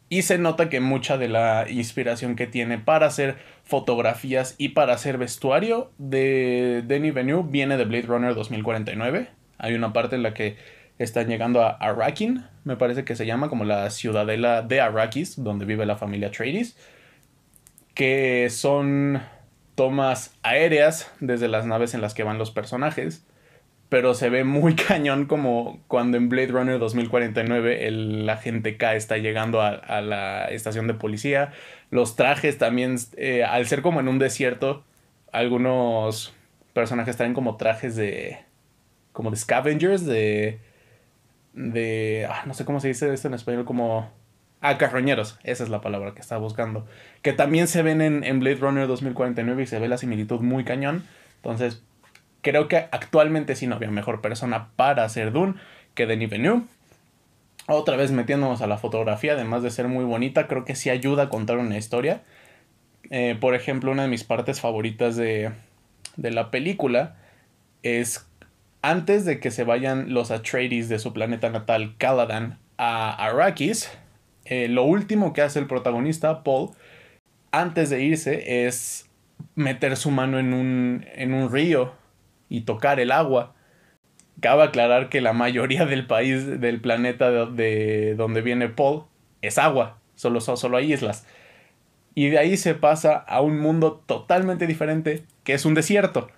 Y 0.09 0.23
se 0.23 0.39
nota 0.39 0.69
que 0.69 0.79
mucha 0.79 1.17
de 1.17 1.27
la 1.27 1.67
inspiración 1.69 2.35
que 2.35 2.47
tiene 2.47 2.79
para 2.79 3.05
hacer 3.05 3.37
fotografías 3.63 4.55
y 4.57 4.69
para 4.69 4.93
hacer 4.93 5.19
vestuario 5.19 5.91
de 5.99 6.83
Denis 6.85 7.13
Villeneuve 7.13 7.49
viene 7.51 7.77
de 7.77 7.85
Blade 7.85 8.07
Runner 8.07 8.33
2049. 8.33 9.29
Hay 9.59 9.75
una 9.75 9.93
parte 9.93 10.15
en 10.15 10.23
la 10.23 10.33
que 10.33 10.57
están 10.97 11.27
llegando 11.27 11.61
a 11.61 11.69
Arrakeen, 11.69 12.45
me 12.63 12.75
parece 12.75 13.05
que 13.05 13.15
se 13.15 13.25
llama 13.25 13.49
como 13.49 13.65
la 13.65 13.89
ciudadela 13.91 14.63
de 14.63 14.81
Arrakis, 14.81 15.41
donde 15.41 15.65
vive 15.65 15.85
la 15.85 15.95
familia 15.95 16.31
Trades, 16.31 16.75
que 17.93 18.49
son 18.49 19.21
tomas 19.75 20.35
aéreas 20.43 21.11
desde 21.19 21.47
las 21.47 21.65
naves 21.65 21.93
en 21.93 22.01
las 22.01 22.13
que 22.13 22.23
van 22.23 22.37
los 22.37 22.51
personajes 22.51 23.25
pero 23.89 24.13
se 24.13 24.29
ve 24.29 24.43
muy 24.43 24.75
cañón 24.87 25.25
como 25.25 25.81
cuando 25.87 26.17
en 26.17 26.29
Blade 26.29 26.47
Runner 26.47 26.79
2049 26.79 27.87
el 27.87 28.29
agente 28.29 28.77
K 28.77 28.95
está 28.95 29.17
llegando 29.17 29.61
a, 29.61 30.01
la 30.01 30.45
estación 30.45 30.87
de 30.87 30.93
policía. 30.93 31.51
Los 31.89 32.15
trajes 32.15 32.57
también, 32.57 32.97
eh, 33.17 33.43
al 33.43 33.65
ser 33.67 33.81
como 33.81 33.99
en 33.99 34.07
un 34.07 34.19
desierto, 34.19 34.83
algunos 35.31 36.33
personajes 36.73 37.17
traen 37.17 37.33
como 37.33 37.57
trajes 37.57 37.95
de... 37.95 38.39
como 39.11 39.31
de 39.31 39.37
scavengers, 39.37 40.05
de... 40.05 40.59
de... 41.53 42.27
Ah, 42.29 42.43
no 42.45 42.53
sé 42.53 42.65
cómo 42.65 42.79
se 42.79 42.89
dice 42.89 43.11
esto 43.11 43.27
en 43.27 43.33
español, 43.33 43.65
como... 43.65 44.11
Ah, 44.61 44.77
carroñeros, 44.77 45.39
esa 45.43 45.63
es 45.63 45.69
la 45.69 45.79
palabra 45.79 46.13
que 46.13 46.19
estaba 46.19 46.41
buscando. 46.41 46.85
Que 47.21 47.31
también 47.31 47.67
se 47.67 47.81
ven 47.81 48.01
en, 48.01 48.25
en 48.25 48.41
Blade 48.41 48.57
Runner 48.57 48.87
2049 48.87 49.63
y 49.63 49.65
se 49.65 49.79
ve 49.79 49.87
la 49.87 49.97
similitud 49.97 50.41
muy 50.41 50.65
cañón. 50.65 51.05
Entonces, 51.37 51.81
creo 52.41 52.67
que 52.67 52.77
actualmente 52.77 53.55
sí 53.55 53.67
no 53.67 53.75
había 53.75 53.91
mejor 53.91 54.21
persona 54.21 54.69
para 54.75 55.03
hacer 55.03 55.31
Dune 55.31 55.55
que 55.93 56.05
Denis 56.05 56.29
Villeneuve. 56.29 56.63
Otra 57.67 57.95
vez 57.97 58.11
metiéndonos 58.11 58.61
a 58.61 58.67
la 58.67 58.77
fotografía, 58.77 59.33
además 59.33 59.61
de 59.61 59.69
ser 59.69 59.87
muy 59.87 60.03
bonita, 60.03 60.47
creo 60.47 60.65
que 60.65 60.75
sí 60.75 60.89
ayuda 60.89 61.23
a 61.23 61.29
contar 61.29 61.57
una 61.57 61.77
historia. 61.77 62.23
Eh, 63.11 63.37
por 63.39 63.53
ejemplo, 63.53 63.91
una 63.91 64.03
de 64.03 64.09
mis 64.09 64.23
partes 64.23 64.59
favoritas 64.59 65.15
de, 65.15 65.51
de 66.15 66.31
la 66.31 66.51
película 66.51 67.15
es 67.83 68.27
antes 68.81 69.25
de 69.25 69.39
que 69.39 69.51
se 69.51 69.63
vayan 69.63 70.13
los 70.13 70.31
Atreides 70.31 70.89
de 70.89 70.99
su 70.99 71.13
planeta 71.13 71.49
natal, 71.49 71.95
Caladan, 71.97 72.57
a 72.77 73.11
Arrakis, 73.11 73.91
eh, 74.45 74.67
lo 74.67 74.83
último 74.83 75.33
que 75.33 75.41
hace 75.41 75.59
el 75.59 75.67
protagonista, 75.67 76.43
Paul, 76.43 76.71
antes 77.51 77.89
de 77.89 78.03
irse, 78.03 78.65
es 78.65 79.09
meter 79.55 79.97
su 79.97 80.11
mano 80.11 80.39
en 80.39 80.53
un, 80.53 81.05
en 81.13 81.33
un 81.33 81.51
río 81.51 81.98
y 82.49 82.61
tocar 82.61 82.99
el 82.99 83.11
agua. 83.11 83.53
Cabe 84.41 84.63
aclarar 84.63 85.09
que 85.09 85.21
la 85.21 85.33
mayoría 85.33 85.85
del 85.85 86.07
país, 86.07 86.59
del 86.59 86.81
planeta 86.81 87.45
de, 87.45 88.15
donde 88.15 88.41
viene 88.41 88.69
Paul, 88.69 89.03
es 89.41 89.57
agua, 89.57 89.99
solo, 90.15 90.41
solo 90.41 90.77
hay 90.77 90.93
islas. 90.93 91.25
Y 92.15 92.29
de 92.29 92.39
ahí 92.39 92.57
se 92.57 92.73
pasa 92.73 93.15
a 93.15 93.41
un 93.41 93.59
mundo 93.59 94.03
totalmente 94.05 94.67
diferente, 94.67 95.23
que 95.43 95.53
es 95.53 95.65
un 95.65 95.73
desierto. 95.73 96.29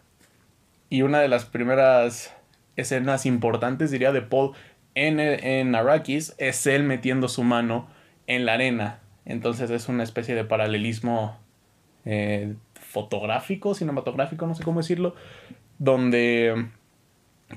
Y 0.89 1.03
una 1.03 1.19
de 1.19 1.27
las 1.27 1.45
primeras 1.45 2.35
escenas 2.75 3.25
importantes, 3.25 3.91
diría, 3.91 4.11
de 4.11 4.21
Paul 4.21 4.51
en, 4.93 5.19
en 5.19 5.73
Arrakis 5.73 6.35
es 6.37 6.67
él 6.67 6.83
metiendo 6.83 7.29
su 7.29 7.43
mano 7.43 7.87
en 8.27 8.45
la 8.45 8.53
arena. 8.53 8.99
Entonces 9.25 9.69
es 9.69 9.87
una 9.87 10.03
especie 10.03 10.35
de 10.35 10.43
paralelismo 10.43 11.37
eh, 12.05 12.55
fotográfico, 12.73 13.73
cinematográfico, 13.75 14.47
no 14.47 14.55
sé 14.55 14.63
cómo 14.63 14.79
decirlo, 14.81 15.15
donde 15.81 16.67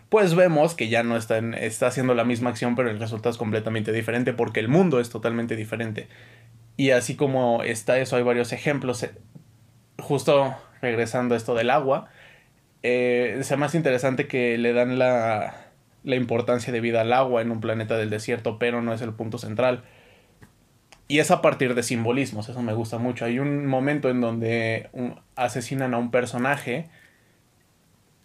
pues 0.08 0.34
vemos 0.34 0.74
que 0.74 0.88
ya 0.88 1.02
no 1.02 1.16
está, 1.18 1.38
está 1.38 1.88
haciendo 1.88 2.14
la 2.14 2.24
misma 2.24 2.48
acción, 2.48 2.74
pero 2.74 2.90
el 2.90 2.98
resultado 2.98 3.30
es 3.30 3.36
completamente 3.36 3.92
diferente 3.92 4.32
porque 4.32 4.60
el 4.60 4.68
mundo 4.68 4.98
es 4.98 5.10
totalmente 5.10 5.56
diferente. 5.56 6.08
Y 6.78 6.90
así 6.90 7.16
como 7.16 7.62
está 7.62 7.98
eso, 7.98 8.16
hay 8.16 8.22
varios 8.22 8.54
ejemplos. 8.54 9.02
Eh, 9.02 9.10
justo 9.98 10.56
regresando 10.80 11.34
a 11.34 11.36
esto 11.36 11.54
del 11.54 11.68
agua, 11.68 12.08
eh, 12.82 13.36
es 13.38 13.56
más 13.58 13.74
interesante 13.74 14.26
que 14.26 14.56
le 14.56 14.72
dan 14.72 14.98
la, 14.98 15.68
la 16.02 16.16
importancia 16.16 16.72
de 16.72 16.80
vida 16.80 17.02
al 17.02 17.12
agua 17.12 17.42
en 17.42 17.50
un 17.50 17.60
planeta 17.60 17.98
del 17.98 18.08
desierto, 18.08 18.58
pero 18.58 18.80
no 18.80 18.94
es 18.94 19.02
el 19.02 19.12
punto 19.12 19.36
central. 19.36 19.84
Y 21.08 21.18
es 21.18 21.30
a 21.30 21.42
partir 21.42 21.74
de 21.74 21.82
simbolismos, 21.82 22.48
eso 22.48 22.62
me 22.62 22.72
gusta 22.72 22.96
mucho. 22.96 23.26
Hay 23.26 23.38
un 23.38 23.66
momento 23.66 24.08
en 24.08 24.22
donde 24.22 24.88
asesinan 25.36 25.92
a 25.92 25.98
un 25.98 26.10
personaje 26.10 26.88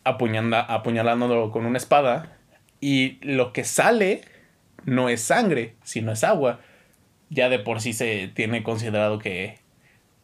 apuñalándolo 0.04 1.52
con 1.52 1.66
una 1.66 1.78
espada 1.78 2.38
y 2.80 3.20
lo 3.22 3.54
que 3.54 3.64
sale 3.64 4.22
no 4.86 5.10
es 5.10 5.22
sangre, 5.22 5.76
sino 5.84 6.12
es 6.12 6.24
agua. 6.24 6.60
Ya 7.30 7.50
de 7.50 7.60
por 7.60 7.82
sí 7.82 7.94
se 7.94 8.28
tiene 8.28 8.64
considerado 8.64 9.20
que 9.20 9.60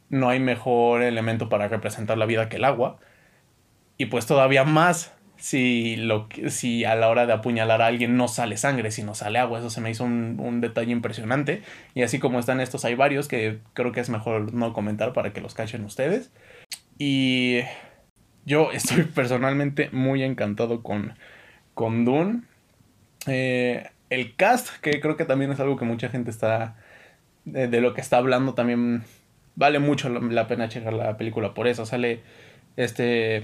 no 0.10 0.30
hay 0.30 0.40
mejor 0.40 1.04
elemento 1.04 1.50
para 1.50 1.68
representar 1.68 2.18
la 2.18 2.26
vida 2.26 2.50
que 2.50 2.58
el 2.58 2.66
agua. 2.66 2.98
Y 3.98 4.08
pues 4.08 4.26
todavía 4.26 4.64
más 4.64 5.14
si, 5.38 5.96
lo, 5.98 6.28
si 6.48 6.86
a 6.86 6.96
la 6.96 7.10
hora 7.10 7.26
de 7.26 7.34
apuñalar 7.34 7.82
a 7.82 7.88
alguien 7.88 8.18
no 8.18 8.28
sale 8.28 8.58
sangre, 8.58 8.92
sino 8.92 9.16
sale 9.16 9.40
agua. 9.40 9.60
Eso 9.60 9.70
se 9.70 9.82
me 9.82 9.92
hizo 9.92 10.04
un, 10.04 10.40
un, 10.40 10.62
detalle 10.62 10.92
impresionante. 10.92 11.62
Y 11.94 12.04
así 12.04 12.20
como 12.20 12.40
están 12.40 12.60
estos, 12.60 12.86
hay 12.86 12.96
varios 12.96 13.28
que 13.28 13.60
creo 13.74 13.92
que 13.92 14.00
es 14.00 14.10
mejor 14.10 14.54
no 14.54 14.74
comentar 14.74 15.14
para 15.14 15.34
que 15.34 15.42
los 15.42 15.54
cachen 15.54 15.86
ustedes. 15.86 16.32
Y 16.98 17.60
yo 18.46 18.72
estoy 18.72 19.04
personalmente 19.16 19.90
muy 19.92 20.24
encantado 20.24 20.84
con, 20.84 21.16
con 21.74 22.06
Dune. 22.06 22.42
Eh, 23.28 23.90
el 24.10 24.36
cast, 24.36 24.80
que 24.82 25.02
creo 25.02 25.18
que 25.18 25.26
también 25.26 25.52
es 25.52 25.60
algo 25.60 25.78
que 25.78 25.86
mucha 25.86 26.10
gente 26.10 26.32
está. 26.32 26.78
De, 27.46 27.80
lo 27.80 27.94
que 27.94 28.02
está 28.02 28.18
hablando, 28.18 28.56
también 28.56 29.04
vale 29.56 29.78
mucho 29.78 30.10
la 30.10 30.48
pena 30.48 30.68
checar 30.68 30.94
la 30.94 31.18
película 31.18 31.54
por 31.54 31.68
eso. 31.68 31.86
Sale 31.86 32.22
este 32.76 33.44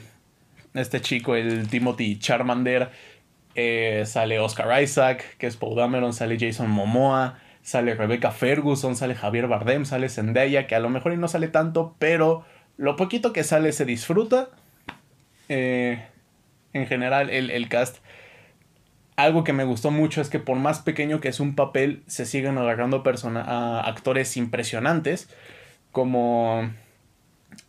este 0.73 1.01
chico, 1.01 1.35
el 1.35 1.67
Timothy 1.67 2.17
Charmander, 2.17 2.89
eh, 3.55 4.03
sale 4.05 4.39
Oscar 4.39 4.81
Isaac, 4.81 5.35
que 5.37 5.47
es 5.47 5.57
Paul 5.57 5.75
Dameron, 5.75 6.13
sale 6.13 6.37
Jason 6.39 6.69
Momoa, 6.69 7.39
sale 7.61 7.95
Rebecca 7.95 8.31
Ferguson, 8.31 8.95
sale 8.95 9.15
Javier 9.15 9.47
Bardem, 9.47 9.85
sale 9.85 10.09
Zendaya, 10.09 10.67
que 10.67 10.75
a 10.75 10.79
lo 10.79 10.89
mejor 10.89 11.13
y 11.13 11.17
no 11.17 11.27
sale 11.27 11.47
tanto, 11.47 11.95
pero 11.99 12.45
lo 12.77 12.95
poquito 12.95 13.33
que 13.33 13.43
sale 13.43 13.71
se 13.73 13.85
disfruta. 13.85 14.49
Eh, 15.53 16.01
en 16.71 16.87
general, 16.87 17.29
el, 17.29 17.51
el, 17.51 17.67
cast. 17.67 17.97
Algo 19.17 19.43
que 19.43 19.51
me 19.51 19.65
gustó 19.65 19.91
mucho 19.91 20.21
es 20.21 20.29
que 20.29 20.39
por 20.39 20.57
más 20.57 20.79
pequeño 20.79 21.19
que 21.19 21.27
es 21.27 21.41
un 21.41 21.55
papel, 21.55 22.03
se 22.07 22.25
siguen 22.25 22.57
agarrando 22.57 23.03
a 23.35 23.81
actores 23.81 24.37
impresionantes. 24.37 25.29
Como 25.91 26.71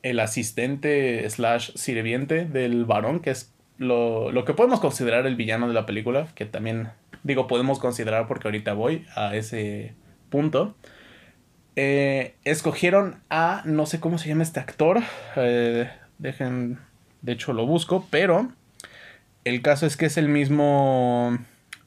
el 0.05 0.21
asistente 0.21 1.29
slash 1.29 1.73
sirviente 1.75 2.45
del 2.45 2.85
varón, 2.85 3.19
que 3.19 3.31
es 3.31 3.53
lo, 3.79 4.31
lo, 4.31 4.45
que 4.45 4.55
podemos 4.55 4.79
considerar 4.79 5.27
el 5.27 5.35
villano 5.35 5.67
de 5.67 5.75
la 5.75 5.85
película, 5.85 6.29
que 6.37 6.47
también 6.47 6.91
digo 7.25 7.49
podemos 7.49 7.81
considerar 7.81 8.29
porque 8.29 8.47
ahorita 8.47 8.75
voy 8.75 9.07
a 9.17 9.35
ese 9.35 9.95
punto. 10.31 10.77
Eh, 11.75 12.37
escogieron 12.45 13.17
a, 13.29 13.63
no 13.65 13.87
sé 13.87 13.99
cómo 13.99 14.19
se 14.19 14.29
llama 14.29 14.45
este 14.45 14.61
actor, 14.61 15.01
eh, 15.35 15.91
dejen, 16.19 16.79
de 17.23 17.33
hecho 17.33 17.53
lo 17.53 17.67
busco, 17.67 18.07
pero 18.11 18.53
el 19.45 19.63
caso 19.63 19.87
es 19.87 19.97
que 19.97 20.07
es 20.07 20.17
el 20.17 20.29
mismo 20.29 21.39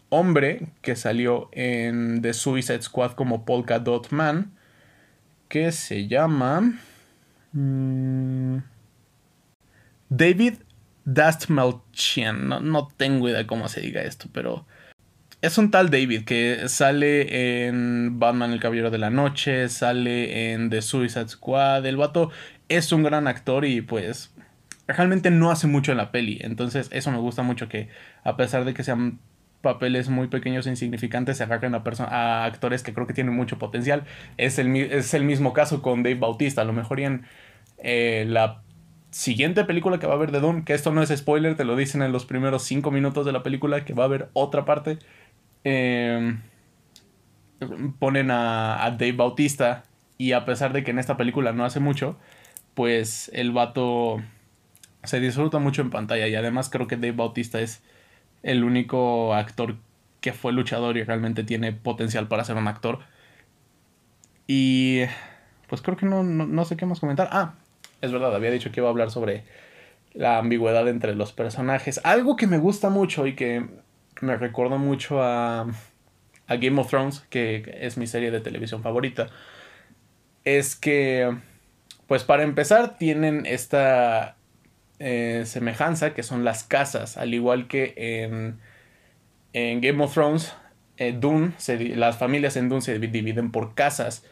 hombre 0.09 0.67
que 0.81 0.95
salió 0.95 1.49
en 1.51 2.21
The 2.21 2.33
Suicide 2.33 2.81
Squad 2.81 3.11
como 3.11 3.45
Polka 3.45 3.79
Dot 3.79 4.11
Man, 4.11 4.51
que 5.47 5.71
se 5.71 6.07
llama... 6.07 6.79
Mm. 7.53 8.57
David 10.09 10.55
Dastmalchian. 11.05 12.47
No, 12.47 12.59
no 12.59 12.87
tengo 12.95 13.29
idea 13.29 13.47
cómo 13.47 13.67
se 13.69 13.81
diga 13.81 14.01
esto, 14.01 14.27
pero 14.31 14.65
es 15.41 15.57
un 15.57 15.71
tal 15.71 15.89
David 15.89 16.25
que 16.25 16.67
sale 16.67 17.67
en 17.67 18.19
Batman 18.19 18.51
el 18.51 18.59
Caballero 18.59 18.91
de 18.91 18.97
la 18.97 19.09
Noche, 19.09 19.69
sale 19.69 20.53
en 20.53 20.69
The 20.69 20.81
Suicide 20.81 21.29
Squad. 21.29 21.85
El 21.85 21.97
vato 21.97 22.31
es 22.69 22.91
un 22.91 23.03
gran 23.03 23.27
actor 23.27 23.65
y 23.65 23.81
pues 23.81 24.31
realmente 24.87 25.31
no 25.31 25.51
hace 25.51 25.67
mucho 25.67 25.91
en 25.91 25.97
la 25.97 26.11
peli. 26.11 26.39
Entonces 26.41 26.89
eso 26.91 27.11
me 27.11 27.17
gusta 27.17 27.43
mucho 27.43 27.69
que 27.69 27.89
a 28.23 28.37
pesar 28.37 28.65
de 28.65 28.73
que 28.73 28.83
sean 28.83 29.19
papeles 29.61 30.09
muy 30.09 30.27
pequeños 30.27 30.67
e 30.67 30.69
insignificantes 30.69 31.37
se 31.37 31.43
agarren 31.43 31.73
a, 31.73 31.81
a 31.81 32.45
actores 32.45 32.83
que 32.83 32.93
creo 32.93 33.07
que 33.07 33.13
tienen 33.13 33.35
mucho 33.35 33.57
potencial. 33.57 34.03
Es 34.37 34.59
el, 34.59 34.75
es 34.75 35.13
el 35.13 35.23
mismo 35.23 35.53
caso 35.53 35.81
con 35.81 36.03
Dave 36.03 36.15
Bautista. 36.19 36.61
A 36.61 36.65
lo 36.65 36.73
mejor 36.73 36.99
en 36.99 37.25
eh, 37.79 38.25
la 38.27 38.61
siguiente 39.09 39.63
película 39.63 39.97
que 39.97 40.05
va 40.05 40.13
a 40.13 40.15
haber 40.17 40.31
de 40.31 40.39
Dune, 40.39 40.63
que 40.65 40.73
esto 40.73 40.91
no 40.91 41.01
es 41.01 41.09
spoiler, 41.09 41.55
te 41.55 41.65
lo 41.65 41.75
dicen 41.75 42.01
en 42.03 42.11
los 42.11 42.25
primeros 42.25 42.63
5 42.63 42.91
minutos 42.91 43.25
de 43.25 43.31
la 43.31 43.41
película, 43.43 43.85
que 43.85 43.93
va 43.93 44.03
a 44.03 44.05
haber 44.05 44.29
otra 44.33 44.65
parte. 44.65 44.99
Eh, 45.63 46.37
ponen 47.97 48.29
a, 48.29 48.85
a, 48.85 48.91
Dave 48.91 49.13
Bautista 49.13 49.83
y 50.19 50.33
a 50.33 50.45
pesar 50.45 50.73
de 50.73 50.83
que 50.83 50.91
en 50.91 50.99
esta 50.99 51.17
película 51.17 51.53
no 51.53 51.65
hace 51.65 51.79
mucho, 51.79 52.17
pues 52.75 53.31
el 53.33 53.51
vato 53.51 54.21
se 55.05 55.19
disfruta 55.19 55.59
mucho 55.59 55.81
en 55.81 55.89
pantalla 55.89 56.27
y 56.27 56.35
además 56.35 56.69
creo 56.69 56.87
que 56.87 56.95
Dave 56.95 57.13
Bautista 57.13 57.59
es 57.59 57.81
el 58.43 58.63
único 58.63 59.33
actor 59.33 59.75
que 60.21 60.33
fue 60.33 60.53
luchador 60.53 60.97
y 60.97 61.03
realmente 61.03 61.43
tiene 61.43 61.71
potencial 61.71 62.27
para 62.27 62.43
ser 62.43 62.57
un 62.57 62.67
actor. 62.67 62.99
Y 64.47 65.01
pues 65.67 65.81
creo 65.81 65.97
que 65.97 66.05
no, 66.05 66.23
no, 66.23 66.45
no 66.45 66.65
sé 66.65 66.77
qué 66.77 66.85
más 66.85 66.99
comentar. 66.99 67.29
Ah, 67.31 67.53
es 68.01 68.11
verdad, 68.11 68.35
había 68.35 68.51
dicho 68.51 68.71
que 68.71 68.79
iba 68.79 68.87
a 68.87 68.91
hablar 68.91 69.11
sobre 69.11 69.43
la 70.13 70.37
ambigüedad 70.37 70.87
entre 70.87 71.15
los 71.15 71.33
personajes. 71.33 71.99
Algo 72.03 72.35
que 72.35 72.47
me 72.47 72.57
gusta 72.57 72.89
mucho 72.89 73.27
y 73.27 73.35
que 73.35 73.65
me 74.21 74.37
recuerda 74.37 74.77
mucho 74.77 75.21
a, 75.21 75.67
a 76.47 76.55
Game 76.55 76.79
of 76.79 76.89
Thrones, 76.89 77.25
que 77.29 77.77
es 77.81 77.97
mi 77.97 78.07
serie 78.07 78.31
de 78.31 78.39
televisión 78.39 78.81
favorita, 78.81 79.27
es 80.43 80.75
que, 80.75 81.35
pues 82.07 82.23
para 82.23 82.43
empezar, 82.43 82.97
tienen 82.97 83.45
esta 83.45 84.34
eh, 84.99 85.43
semejanza 85.45 86.13
que 86.13 86.23
son 86.23 86.45
las 86.45 86.63
casas, 86.63 87.17
al 87.17 87.33
igual 87.33 87.67
que 87.67 87.93
en, 89.53 89.81
Game 89.81 90.03
of 90.03 90.13
Thrones, 90.13 90.53
eh, 90.97 91.17
las 91.95 92.17
familias 92.17 92.57
en 92.57 92.69
Dune 92.69 92.81
se 92.81 92.99
dividen 92.99 93.51
por 93.51 93.75
casas. 93.75 94.25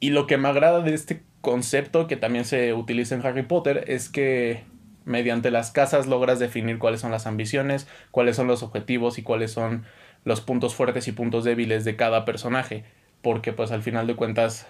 Y 0.00 0.10
lo 0.10 0.26
que 0.26 0.36
me 0.36 0.48
agrada 0.48 0.80
de 0.80 0.94
este 0.94 1.22
concepto 1.40 2.06
que 2.06 2.16
también 2.16 2.44
se 2.44 2.74
utiliza 2.74 3.14
en 3.14 3.24
Harry 3.24 3.42
Potter 3.42 3.84
es 3.88 4.08
que 4.08 4.64
mediante 5.04 5.50
las 5.50 5.70
casas 5.70 6.06
logras 6.06 6.38
definir 6.38 6.78
cuáles 6.78 7.00
son 7.00 7.10
las 7.10 7.26
ambiciones, 7.26 7.88
cuáles 8.10 8.36
son 8.36 8.46
los 8.46 8.62
objetivos 8.62 9.18
y 9.18 9.22
cuáles 9.22 9.50
son 9.52 9.84
los 10.24 10.40
puntos 10.40 10.74
fuertes 10.74 11.08
y 11.08 11.12
puntos 11.12 11.44
débiles 11.44 11.84
de 11.84 11.96
cada 11.96 12.24
personaje. 12.24 12.84
Porque 13.22 13.52
pues 13.52 13.72
al 13.72 13.82
final 13.82 14.06
de 14.06 14.16
cuentas, 14.16 14.66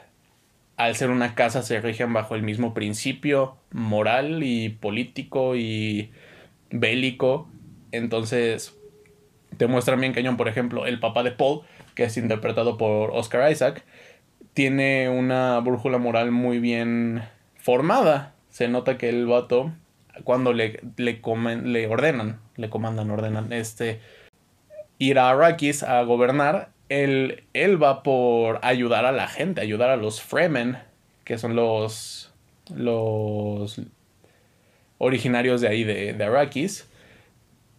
al 0.78 0.94
ser 0.94 1.10
una 1.10 1.34
casa 1.34 1.62
se 1.62 1.80
rigen 1.80 2.12
bajo 2.12 2.36
el 2.36 2.42
mismo 2.42 2.72
principio 2.72 3.56
moral 3.72 4.44
y 4.44 4.70
político 4.70 5.56
y 5.56 6.12
bélico. 6.70 7.48
Entonces, 7.90 8.78
te 9.56 9.66
muestran 9.66 10.00
bien 10.00 10.12
cañón, 10.12 10.36
por 10.36 10.46
ejemplo, 10.46 10.86
el 10.86 11.00
papá 11.00 11.24
de 11.24 11.32
Paul, 11.32 11.62
que 11.96 12.04
es 12.04 12.16
interpretado 12.16 12.78
por 12.78 13.10
Oscar 13.10 13.50
Isaac, 13.50 13.84
tiene 14.54 15.08
una 15.08 15.58
brújula 15.58 15.98
moral 15.98 16.30
muy 16.30 16.60
bien 16.60 17.22
formada. 17.56 18.34
Se 18.48 18.68
nota 18.68 18.98
que 18.98 19.08
el 19.08 19.26
vato, 19.26 19.72
cuando 20.22 20.52
le, 20.52 20.80
le, 20.96 21.20
comen, 21.20 21.72
le 21.72 21.88
ordenan, 21.88 22.38
le 22.54 22.70
comandan, 22.70 23.10
ordenan, 23.10 23.52
este, 23.52 24.00
ir 24.98 25.18
a 25.18 25.30
Arrakis 25.30 25.82
a 25.82 26.00
gobernar, 26.02 26.70
él, 26.88 27.44
él 27.52 27.82
va 27.82 28.02
por 28.02 28.60
ayudar 28.62 29.04
a 29.04 29.12
la 29.12 29.28
gente, 29.28 29.60
ayudar 29.60 29.90
a 29.90 29.96
los 29.96 30.20
Fremen, 30.22 30.78
que 31.24 31.38
son 31.38 31.56
los, 31.56 32.32
los 32.74 33.80
originarios 34.98 35.60
de 35.60 35.68
ahí, 35.68 35.84
de, 35.84 36.12
de 36.12 36.24
Arrakis. 36.24 36.88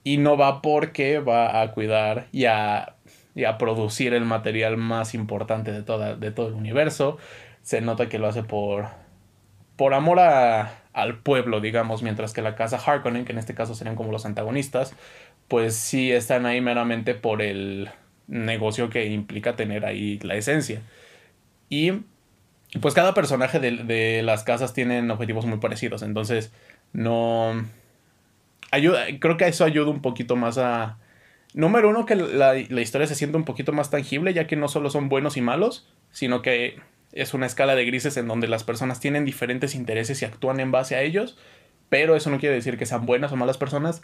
Y 0.04 0.18
no 0.18 0.38
va 0.38 0.62
porque 0.62 1.20
va 1.20 1.62
a 1.62 1.72
cuidar 1.72 2.28
y 2.32 2.46
a 2.46 2.96
y 3.40 3.46
a 3.46 3.58
producir 3.58 4.14
el 4.14 4.26
material 4.26 4.78
más 4.78 5.14
importante 5.14 5.72
de, 5.72 5.82
toda, 5.82 6.16
de 6.16 6.32
todo 6.32 6.50
el 6.50 6.56
universo. 6.56 7.18
Se 7.62 7.82
nota 7.82 8.10
que 8.10 8.20
lo 8.20 8.28
hace 8.28 8.44
por, 8.44 8.88
por 9.76 9.94
amor 9.94 10.20
a, 10.20 10.82
al 10.94 11.20
pueblo, 11.20 11.62
digamos, 11.62 12.04
mientras 12.04 12.34
que 12.34 12.42
la 12.42 12.56
casa 12.56 12.78
Harkonnen, 12.78 13.26
que 13.26 13.32
en 13.32 13.38
este 13.38 13.56
caso 13.56 13.76
serían 13.76 13.96
como 13.96 14.12
los 14.12 14.26
antagonistas, 14.26 14.94
pues 15.48 15.76
sí 15.76 16.12
están 16.12 16.46
ahí 16.46 16.60
meramente 16.60 17.14
por 17.16 17.42
el 17.42 17.90
negocio 18.30 18.90
que 18.90 19.06
implica 19.08 19.56
tener 19.56 19.86
ahí 19.86 20.20
la 20.20 20.36
esencia. 20.36 20.82
Y 21.70 22.04
pues 22.82 22.94
cada 22.94 23.14
personaje 23.14 23.60
de, 23.60 23.72
de 23.72 24.22
las 24.24 24.44
casas 24.44 24.74
tienen 24.74 25.12
objetivos 25.12 25.46
muy 25.46 25.60
parecidos, 25.60 26.02
entonces 26.02 26.54
no... 26.94 27.66
Ayuda, 28.72 29.06
creo 29.20 29.36
que 29.36 29.48
eso 29.48 29.66
ayuda 29.66 29.90
un 29.90 30.02
poquito 30.02 30.36
más 30.36 30.60
a, 30.60 31.00
Número 31.54 31.90
uno, 31.90 32.06
que 32.06 32.16
la, 32.16 32.56
historia 32.56 33.08
se 33.08 33.16
siente 33.16 33.38
un 33.38 33.44
poquito 33.44 33.72
más 33.72 33.90
tangible, 33.90 34.34
ya 34.34 34.46
que 34.46 34.56
no 34.56 34.68
solo 34.68 34.90
son 34.92 35.10
buenos 35.10 35.36
y 35.36 35.42
malos, 35.42 35.88
sino 36.12 36.44
que 36.44 36.80
es 37.12 37.34
una 37.34 37.48
escala 37.48 37.74
de 37.74 37.86
grises 37.86 38.18
en 38.18 38.28
donde 38.28 38.48
las 38.48 38.64
personas 38.64 39.00
tienen 39.00 39.26
diferentes 39.26 39.74
intereses 39.74 40.22
y 40.22 40.26
actúan 40.26 40.60
en 40.60 40.72
base 40.72 40.96
a 40.96 41.02
ellos, 41.02 41.38
pero 41.90 42.16
eso 42.16 42.30
no 42.30 42.40
quiere 42.40 42.54
decir 42.54 42.78
que 42.78 42.86
sean 42.86 43.08
buenas 43.08 43.32
o 43.32 43.36
malas 43.36 43.58
personas. 43.58 44.04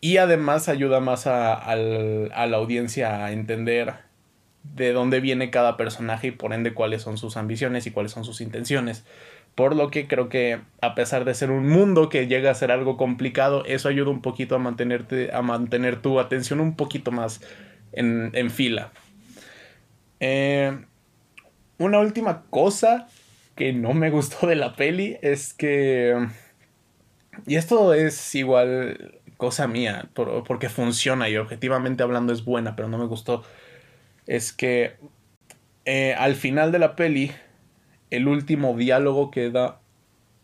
Y 0.00 0.18
además 0.18 0.68
ayuda 0.68 1.00
más 1.00 1.26
a, 1.26 1.54
a 1.54 1.76
la 1.76 2.56
audiencia 2.56 3.24
a 3.24 3.32
entender 3.32 3.94
de 4.74 4.92
dónde 4.92 5.20
viene 5.20 5.50
cada 5.50 5.76
personaje 5.76 6.28
y 6.28 6.30
por 6.32 6.52
ende 6.52 6.74
cuáles 6.74 7.02
son 7.02 7.18
sus 7.18 7.36
ambiciones 7.36 7.86
y 7.86 7.90
cuáles 7.90 8.12
son 8.12 8.24
sus 8.24 8.40
intenciones. 8.40 9.04
Por 9.54 9.74
lo 9.74 9.90
que 9.90 10.06
creo 10.06 10.28
que 10.28 10.60
a 10.82 10.94
pesar 10.94 11.24
de 11.24 11.34
ser 11.34 11.50
un 11.50 11.68
mundo 11.68 12.08
que 12.08 12.26
llega 12.26 12.50
a 12.50 12.54
ser 12.54 12.70
algo 12.70 12.96
complicado, 12.96 13.64
eso 13.64 13.88
ayuda 13.88 14.10
un 14.10 14.20
poquito 14.20 14.54
a 14.54 14.58
mantenerte, 14.58 15.32
a 15.32 15.40
mantener 15.40 16.02
tu 16.02 16.20
atención 16.20 16.60
un 16.60 16.76
poquito 16.76 17.10
más 17.10 17.40
en, 17.92 18.30
en 18.34 18.50
fila. 18.50 18.92
Eh, 20.20 20.78
una 21.78 21.98
última 22.00 22.42
cosa 22.50 23.08
que 23.54 23.72
no 23.72 23.94
me 23.94 24.10
gustó 24.10 24.46
de 24.46 24.56
la 24.56 24.76
peli 24.76 25.16
es 25.22 25.54
que... 25.54 26.28
Y 27.46 27.56
esto 27.56 27.94
es 27.94 28.34
igual 28.34 29.20
cosa 29.36 29.66
mía, 29.66 30.08
porque 30.14 30.68
funciona 30.68 31.28
y 31.28 31.36
objetivamente 31.36 32.02
hablando 32.02 32.32
es 32.32 32.44
buena, 32.44 32.76
pero 32.76 32.88
no 32.88 32.98
me 32.98 33.06
gustó, 33.06 33.44
es 34.26 34.52
que 34.52 34.96
eh, 35.84 36.14
al 36.14 36.34
final 36.34 36.72
de 36.72 36.78
la 36.78 36.96
peli, 36.96 37.32
el 38.10 38.28
último 38.28 38.76
diálogo 38.76 39.30
que 39.30 39.50
da 39.50 39.80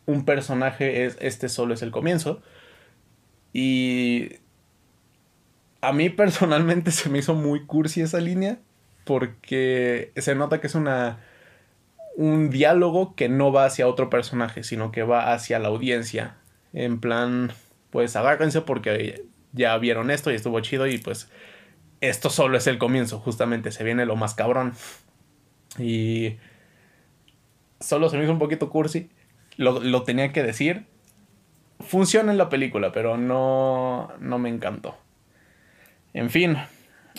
un 0.06 0.24
personaje 0.24 1.04
es 1.04 1.16
este 1.20 1.48
solo 1.48 1.74
es 1.74 1.82
el 1.82 1.90
comienzo. 1.90 2.42
Y 3.52 4.36
a 5.80 5.92
mí 5.92 6.08
personalmente 6.10 6.90
se 6.92 7.10
me 7.10 7.18
hizo 7.18 7.34
muy 7.34 7.66
cursi 7.66 8.00
esa 8.02 8.20
línea 8.20 8.58
porque 9.04 10.12
se 10.16 10.34
nota 10.34 10.60
que 10.60 10.68
es 10.68 10.74
una 10.74 11.18
un 12.16 12.50
diálogo 12.50 13.14
que 13.16 13.28
no 13.28 13.52
va 13.52 13.64
hacia 13.64 13.88
otro 13.88 14.10
personaje, 14.10 14.62
sino 14.64 14.92
que 14.92 15.02
va 15.02 15.32
hacia 15.32 15.58
la 15.58 15.68
audiencia. 15.68 16.36
En 16.74 17.00
plan, 17.00 17.52
pues 17.92 18.16
agárrense 18.16 18.62
porque 18.62 19.26
ya 19.52 19.76
vieron 19.76 20.10
esto 20.10 20.32
y 20.32 20.34
estuvo 20.34 20.58
chido 20.60 20.86
y 20.86 20.96
pues 20.96 21.30
esto 22.00 22.30
solo 22.30 22.56
es 22.56 22.66
el 22.66 22.78
comienzo, 22.78 23.20
justamente 23.20 23.70
se 23.70 23.84
viene 23.84 24.06
lo 24.06 24.16
más 24.16 24.34
cabrón. 24.34 24.72
Y 25.78 26.36
solo 27.78 28.08
se 28.08 28.16
me 28.16 28.24
hizo 28.24 28.32
un 28.32 28.38
poquito 28.38 28.70
cursi, 28.70 29.10
lo, 29.56 30.02
tenía 30.02 30.32
que 30.32 30.42
decir. 30.42 30.86
Funciona 31.80 32.32
en 32.32 32.38
la 32.38 32.48
película, 32.48 32.92
pero 32.92 33.18
no, 33.18 34.10
no 34.20 34.38
me 34.38 34.48
encantó. 34.48 34.96
En 36.14 36.30
fin, 36.30 36.56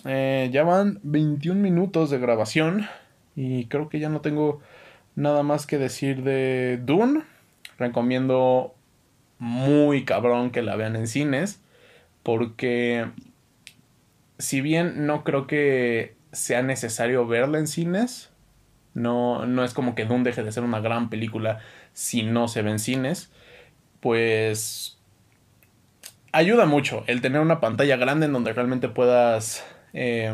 eh, 0.05 0.49
ya 0.51 0.63
van 0.63 0.99
21 1.03 1.61
minutos 1.61 2.09
de 2.09 2.17
grabación 2.17 2.87
y 3.35 3.65
creo 3.67 3.89
que 3.89 3.99
ya 3.99 4.09
no 4.09 4.21
tengo 4.21 4.61
nada 5.15 5.43
más 5.43 5.67
que 5.67 5.77
decir 5.77 6.23
de 6.23 6.79
Dune. 6.81 7.23
Recomiendo 7.77 8.75
muy 9.43 10.05
cabrón 10.05 10.51
que 10.51 10.61
la 10.61 10.77
vean 10.77 10.95
en 10.95 11.05
cines 11.05 11.61
porque 12.23 13.09
si 14.39 14.61
bien 14.61 15.05
no 15.05 15.25
creo 15.25 15.47
que 15.47 16.15
sea 16.31 16.61
necesario 16.61 17.27
verla 17.27 17.59
en 17.59 17.67
cines, 17.67 18.31
no, 18.93 19.45
no 19.45 19.65
es 19.65 19.73
como 19.73 19.95
que 19.95 20.05
Dune 20.05 20.23
deje 20.23 20.43
de 20.43 20.51
ser 20.53 20.63
una 20.63 20.79
gran 20.79 21.09
película 21.09 21.59
si 21.91 22.23
no 22.23 22.47
se 22.47 22.61
ve 22.61 22.71
en 22.71 22.79
cines, 22.79 23.33
pues 23.99 24.97
ayuda 26.31 26.65
mucho 26.65 27.03
el 27.07 27.19
tener 27.19 27.41
una 27.41 27.59
pantalla 27.59 27.97
grande 27.97 28.27
en 28.27 28.33
donde 28.33 28.53
realmente 28.53 28.87
puedas 28.87 29.65
eh, 29.91 30.33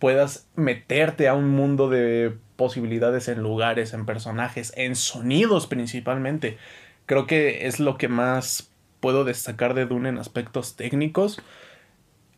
puedas 0.00 0.48
meterte 0.56 1.28
a 1.28 1.34
un 1.34 1.48
mundo 1.48 1.88
de 1.88 2.36
posibilidades 2.56 3.28
en 3.28 3.40
lugares, 3.40 3.94
en 3.94 4.04
personajes, 4.04 4.72
en 4.76 4.96
sonidos 4.96 5.68
principalmente. 5.68 6.58
Creo 7.06 7.26
que 7.26 7.66
es 7.66 7.80
lo 7.80 7.96
que 7.96 8.08
más 8.08 8.72
puedo 9.00 9.24
destacar 9.24 9.74
de 9.74 9.86
Dune 9.86 10.08
en 10.08 10.18
aspectos 10.18 10.76
técnicos. 10.76 11.42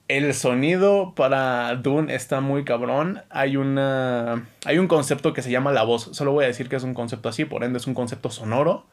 El 0.08 0.34
sonido 0.34 1.14
para 1.14 1.74
Dune 1.76 2.14
está 2.14 2.40
muy 2.40 2.64
cabrón. 2.64 3.22
Hay 3.30 3.56
una. 3.56 4.46
Hay 4.64 4.78
un 4.78 4.88
concepto 4.88 5.32
que 5.32 5.42
se 5.42 5.50
llama 5.50 5.72
la 5.72 5.82
voz. 5.82 6.10
Solo 6.12 6.32
voy 6.32 6.44
a 6.44 6.48
decir 6.48 6.68
que 6.68 6.76
es 6.76 6.82
un 6.82 6.94
concepto 6.94 7.28
así, 7.28 7.44
por 7.44 7.64
ende 7.64 7.78
es 7.78 7.86
un 7.86 7.94
concepto 7.94 8.30
sonoro. 8.30 8.86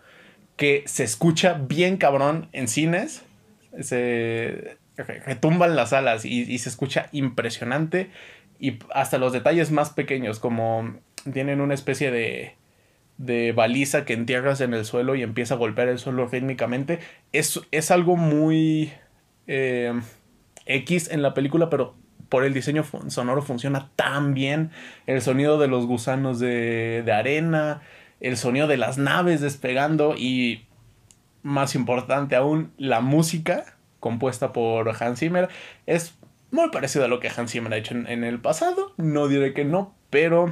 Que 0.55 0.83
se 0.85 1.03
escucha 1.03 1.53
bien 1.53 1.97
cabrón 1.97 2.49
en 2.53 2.67
cines. 2.67 3.23
Se 3.79 4.77
retumban 5.25 5.75
las 5.75 5.93
alas 5.93 6.23
y, 6.25 6.57
se 6.59 6.69
escucha 6.69 7.09
impresionante. 7.11 8.11
Y 8.59 8.79
hasta 8.93 9.17
los 9.17 9.33
detalles 9.33 9.71
más 9.71 9.89
pequeños, 9.89 10.39
como 10.39 10.95
tienen 11.33 11.61
una 11.61 11.73
especie 11.73 12.11
de, 12.11 12.55
de 13.21 13.51
baliza 13.51 14.05
que 14.05 14.13
entierras 14.13 14.61
en 14.61 14.73
el 14.73 14.85
suelo 14.85 15.15
y 15.15 15.23
empieza 15.23 15.53
a 15.53 15.57
golpear 15.57 15.87
el 15.87 15.99
suelo 15.99 16.27
rítmicamente. 16.27 16.99
Es, 17.31 17.61
es 17.71 17.91
algo 17.91 18.15
muy. 18.15 18.91
Eh, 19.47 19.93
X 20.65 21.09
en 21.11 21.21
la 21.21 21.33
película, 21.33 21.69
pero 21.69 21.95
por 22.29 22.45
el 22.45 22.53
diseño 22.53 22.85
sonoro 23.07 23.41
funciona 23.41 23.89
tan 23.95 24.33
bien. 24.33 24.71
El 25.05 25.21
sonido 25.21 25.59
de 25.59 25.67
los 25.67 25.85
gusanos 25.85 26.39
de, 26.39 27.03
arena, 27.13 27.81
el 28.19 28.37
sonido 28.37 28.67
de 28.67 28.77
las 28.77 28.97
naves 28.97 29.41
despegando 29.41 30.15
y, 30.17 30.65
más 31.43 31.75
importante 31.75 32.35
aún, 32.35 32.71
la 32.77 33.01
música 33.01 33.75
compuesta 33.99 34.53
por 34.53 34.89
Hans 34.99 35.19
Zimmer 35.19 35.49
es 35.85 36.17
muy 36.51 36.69
parecido 36.69 37.05
a 37.05 37.07
lo 37.07 37.19
que 37.19 37.29
Hans 37.29 37.51
Zimmer 37.51 37.73
ha 37.73 37.77
hecho 37.77 37.95
en, 37.95 38.23
el 38.23 38.39
pasado. 38.39 38.93
No 38.97 39.27
diré 39.27 39.53
que 39.53 39.65
no, 39.65 39.93
pero 40.09 40.49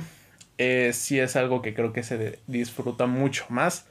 eh, 0.60 0.92
sí 0.94 1.20
es 1.20 1.38
algo 1.38 1.62
que 1.62 1.74
creo 1.74 1.94
que 1.94 2.04
se 2.04 2.40
disfruta 2.48 3.08
mucho 3.08 3.46
más 3.50 3.88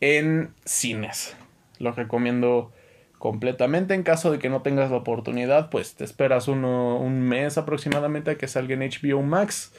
en 0.00 0.54
cines. 0.64 1.36
Lo 1.78 1.92
recomiendo 1.92 2.72
completamente. 3.18 3.94
En 3.94 4.04
caso 4.04 4.30
de 4.30 4.38
que 4.38 4.48
no 4.48 4.62
tengas 4.62 4.90
la 4.90 4.98
oportunidad, 4.98 5.68
pues 5.68 5.96
te 5.96 6.04
esperas 6.04 6.46
uno, 6.48 6.96
un 6.98 7.20
mes 7.20 7.58
aproximadamente 7.58 8.30
a 8.30 8.38
que 8.38 8.46
salga 8.46 8.74
en 8.74 8.80
HBO 8.80 9.22
Max 9.22 9.72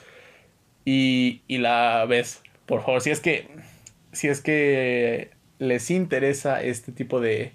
y, 0.84 1.42
y 1.48 1.60
la 1.60 2.06
ves. 2.06 2.44
Por 2.66 2.82
favor, 2.82 3.02
si 3.02 3.10
es 3.10 3.22
que 3.22 3.48
si 4.12 4.28
es 4.28 4.42
que 4.42 5.32
les 5.60 5.90
interesa 5.92 6.62
este 6.62 6.92
tipo 6.92 7.22
de 7.22 7.54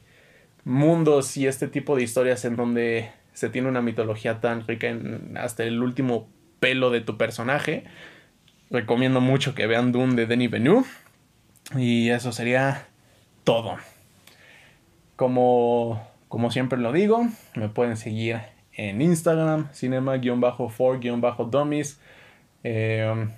mundos 0.64 1.36
y 1.36 1.46
este 1.46 1.68
tipo 1.68 1.94
de 1.94 2.04
historias 2.04 2.46
en 2.46 2.56
donde 2.56 3.10
se 3.34 3.50
tiene 3.50 3.68
una 3.68 3.82
mitología 3.82 4.40
tan 4.40 4.66
rica 4.66 4.88
en 4.88 5.36
hasta 5.36 5.64
el 5.64 5.82
último 5.82 6.26
pelo 6.58 6.90
de 6.90 7.02
tu 7.02 7.18
personaje, 7.18 7.84
recomiendo 8.70 9.20
mucho 9.20 9.54
que 9.54 9.66
vean 9.66 9.92
Dune 9.92 10.14
de 10.14 10.26
Denis 10.26 10.50
Villeneuve 10.50 10.86
y 11.76 12.10
eso 12.10 12.32
sería 12.32 12.86
todo. 13.44 13.76
Como, 15.16 16.06
como 16.28 16.50
siempre 16.50 16.78
lo 16.78 16.92
digo, 16.92 17.26
me 17.54 17.68
pueden 17.68 17.96
seguir 17.96 18.40
en 18.72 19.00
Instagram, 19.00 19.68
cinema-for-dummies. 19.72 21.98
Eh, 22.64 23.28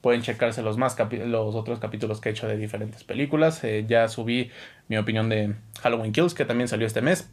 pueden 0.00 0.22
checarse 0.22 0.62
los, 0.62 0.76
más 0.76 0.96
los 0.98 1.54
otros 1.54 1.80
capítulos 1.80 2.20
que 2.20 2.28
he 2.28 2.32
hecho 2.32 2.46
de 2.46 2.56
diferentes 2.56 3.02
películas. 3.02 3.64
Eh, 3.64 3.86
ya 3.88 4.08
subí 4.08 4.50
mi 4.88 4.98
opinión 4.98 5.28
de 5.28 5.54
Halloween 5.80 6.12
Kills, 6.12 6.34
que 6.34 6.44
también 6.44 6.68
salió 6.68 6.86
este 6.86 7.00
mes. 7.00 7.32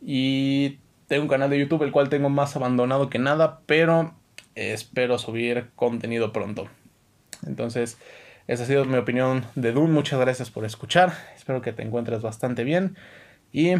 Y 0.00 0.78
tengo 1.06 1.22
un 1.22 1.28
canal 1.28 1.50
de 1.50 1.60
YouTube, 1.60 1.82
el 1.82 1.92
cual 1.92 2.08
tengo 2.08 2.28
más 2.28 2.56
abandonado 2.56 3.10
que 3.10 3.18
nada, 3.18 3.60
pero 3.66 4.14
espero 4.54 5.18
subir 5.18 5.70
contenido 5.74 6.32
pronto. 6.32 6.68
Entonces, 7.46 7.98
esa 8.46 8.64
ha 8.64 8.66
sido 8.66 8.84
mi 8.84 8.96
opinión 8.96 9.44
de 9.54 9.72
Dune. 9.72 9.92
Muchas 9.92 10.20
gracias 10.20 10.50
por 10.50 10.64
escuchar. 10.64 11.12
Espero 11.36 11.62
que 11.62 11.72
te 11.72 11.82
encuentres 11.82 12.22
bastante 12.22 12.64
bien. 12.64 12.96
Y 13.52 13.74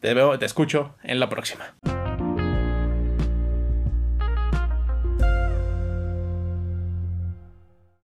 te 0.00 0.14
veo, 0.14 0.38
te 0.38 0.46
escucho 0.46 0.96
en 1.02 1.20
la 1.20 1.28
próxima. 1.28 1.74